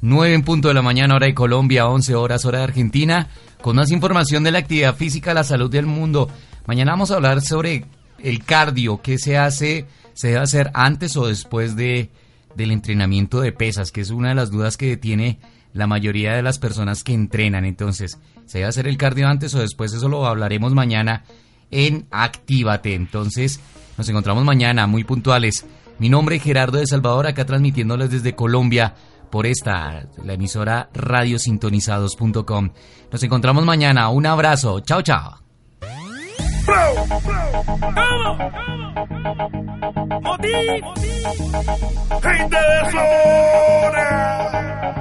9 0.00 0.34
en 0.34 0.42
punto 0.42 0.66
de 0.66 0.74
la 0.74 0.82
mañana 0.82 1.14
hora 1.14 1.26
de 1.26 1.34
Colombia, 1.34 1.86
11 1.86 2.16
horas 2.16 2.44
hora 2.44 2.58
de 2.58 2.64
Argentina, 2.64 3.28
con 3.62 3.76
más 3.76 3.92
información 3.92 4.42
de 4.42 4.50
la 4.50 4.58
actividad 4.58 4.96
física, 4.96 5.32
la 5.32 5.44
salud 5.44 5.70
del 5.70 5.86
mundo. 5.86 6.28
Mañana 6.66 6.90
vamos 6.90 7.12
a 7.12 7.14
hablar 7.14 7.40
sobre 7.40 7.84
el 8.18 8.42
cardio, 8.42 9.00
qué 9.00 9.18
se 9.18 9.38
hace, 9.38 9.86
se 10.14 10.26
debe 10.26 10.40
hacer 10.40 10.72
antes 10.74 11.16
o 11.16 11.28
después 11.28 11.76
de, 11.76 12.10
del 12.56 12.72
entrenamiento 12.72 13.40
de 13.40 13.52
pesas, 13.52 13.92
que 13.92 14.00
es 14.00 14.10
una 14.10 14.30
de 14.30 14.34
las 14.34 14.50
dudas 14.50 14.76
que 14.76 14.96
tiene 14.96 15.38
la 15.72 15.86
mayoría 15.86 16.32
de 16.32 16.42
las 16.42 16.58
personas 16.58 17.04
que 17.04 17.14
entrenan. 17.14 17.64
Entonces, 17.64 18.18
¿se 18.46 18.58
debe 18.58 18.70
hacer 18.70 18.88
el 18.88 18.96
cardio 18.96 19.28
antes 19.28 19.54
o 19.54 19.60
después? 19.60 19.92
Eso 19.92 20.08
lo 20.08 20.26
hablaremos 20.26 20.74
mañana 20.74 21.22
en 21.70 22.06
Actívate. 22.10 22.94
Entonces, 22.94 23.60
nos 23.96 24.08
encontramos 24.08 24.44
mañana 24.44 24.86
muy 24.86 25.04
puntuales. 25.04 25.66
Mi 25.98 26.08
nombre 26.08 26.36
es 26.36 26.42
Gerardo 26.42 26.78
de 26.78 26.86
Salvador, 26.86 27.26
acá 27.26 27.44
transmitiéndoles 27.44 28.10
desde 28.10 28.34
Colombia 28.34 28.94
por 29.30 29.46
esta, 29.46 30.06
la 30.24 30.32
emisora 30.32 30.88
radiosintonizados.com. 30.94 32.70
Nos 33.12 33.22
encontramos 33.22 33.64
mañana. 33.64 34.08
Un 34.08 34.26
abrazo. 34.26 34.80
Chao, 34.80 35.02
chao. 35.02 35.38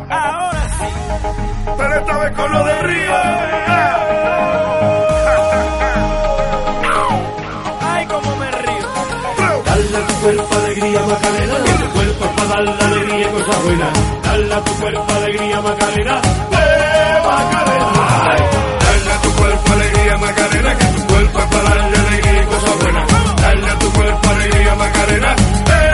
Ahora 0.09 0.67
sí. 0.79 1.17
Cuerpo 10.27 10.55
alegría, 10.55 11.01
Macarena. 11.07 11.55
Que 11.63 11.71
tu 11.71 11.89
cuerpo 11.91 12.25
es 12.25 12.31
para 12.31 12.49
darle 12.49 12.71
alegría 12.83 13.27
y 13.27 13.31
cosas 13.31 13.63
buenas. 13.63 13.93
Dale 14.23 14.53
a 14.53 14.63
tu 14.63 14.73
cuerpo 14.73 15.13
alegría, 15.13 15.61
Macarena. 15.61 16.21
¡Eh, 16.51 17.21
Macarena! 17.27 17.91
Dale 18.83 19.11
a 19.13 19.21
tu 19.21 19.31
cuerpo 19.31 19.73
alegría, 19.73 20.17
Macarena. 20.17 20.77
Que 20.77 20.85
tu 20.85 21.07
cuerpo 21.07 21.39
es 21.39 21.45
para 21.45 21.69
darle 21.69 21.97
alegría 21.97 22.43
y 22.43 22.45
cosas 22.45 22.75
buenas. 22.81 23.07
Dale 23.41 23.69
a 23.69 23.79
tu 23.79 23.91
cuerpo 23.93 24.29
alegría, 24.29 24.75
Macarena. 24.75 25.35
¡Eh, 25.35 25.86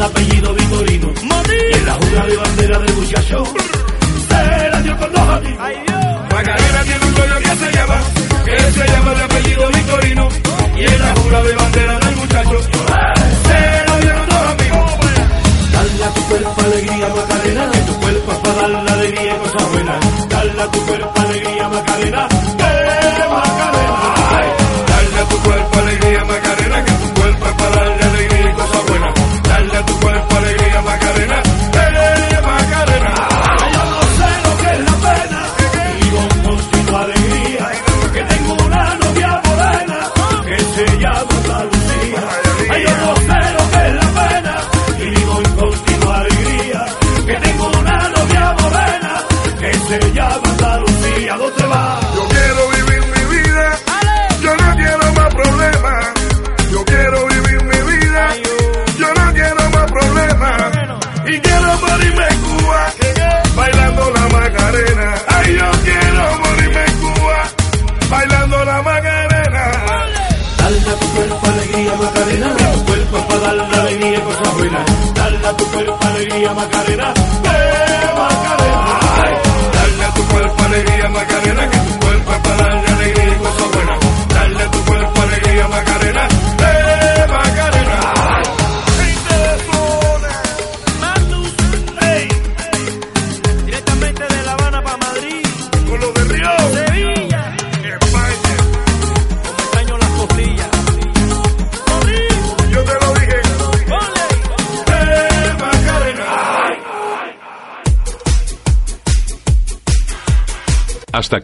de 0.00 0.06
apellido 0.06 0.54
Vitorino. 0.54 1.12
Y 1.12 1.74
en 1.76 1.86
la 1.86 1.92
jura 1.92 2.26
de 2.26 2.36
bandera 2.36 2.78
del 2.78 2.94
muchacho. 2.94 3.44
Se 4.28 4.70
la 4.70 4.80
dio 4.80 4.96
con 4.96 5.12
dos 5.12 5.28
amigos. 5.28 5.68
Macarena 6.32 6.82
tiene 6.84 7.04
un 7.04 7.14
novio 7.14 7.38
que 7.44 7.56
se 7.62 7.72
llama, 7.76 7.98
que 8.46 8.56
se 8.72 8.86
llama 8.92 9.14
de 9.14 9.22
apellido 9.22 9.68
Victorino. 9.68 10.28
Y 10.76 10.84
en 10.84 11.00
la 11.00 11.14
jura 11.16 11.42
de 11.42 11.54
bandera 11.54 11.98
del 11.98 12.16
muchacho, 12.16 12.56
se 12.62 13.88
lo 13.88 13.96
dieron 14.00 14.28
dos 14.28 14.42
amigos. 14.54 14.90
Dale 15.72 16.04
a 16.04 16.14
tu 16.14 16.22
cuerpo 16.28 16.60
alegría, 16.64 17.08
Macarena. 17.08 17.70
Que 17.70 17.78
tu 17.80 17.94
cuerpo 18.00 18.32
es 18.32 18.38
para 18.38 18.68
darle 18.68 18.90
alegría 18.90 19.34
y 19.34 19.38
cosas 19.38 19.72
buenas. 19.72 20.28
Dale 20.28 20.62
a 20.62 20.70
tu 20.70 20.80
cuerpo 20.86 21.20
alegría, 21.20 21.68
Macarena. 21.68 22.28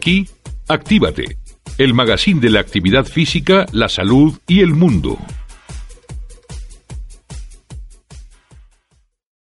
Aquí, 0.07 0.25
Actívate, 0.69 1.37
el 1.77 1.93
magazine 1.93 2.39
de 2.39 2.49
la 2.49 2.61
actividad 2.61 3.05
física, 3.05 3.65
la 3.73 3.89
salud 3.89 4.39
y 4.47 4.61
el 4.61 4.73
mundo. 4.73 5.17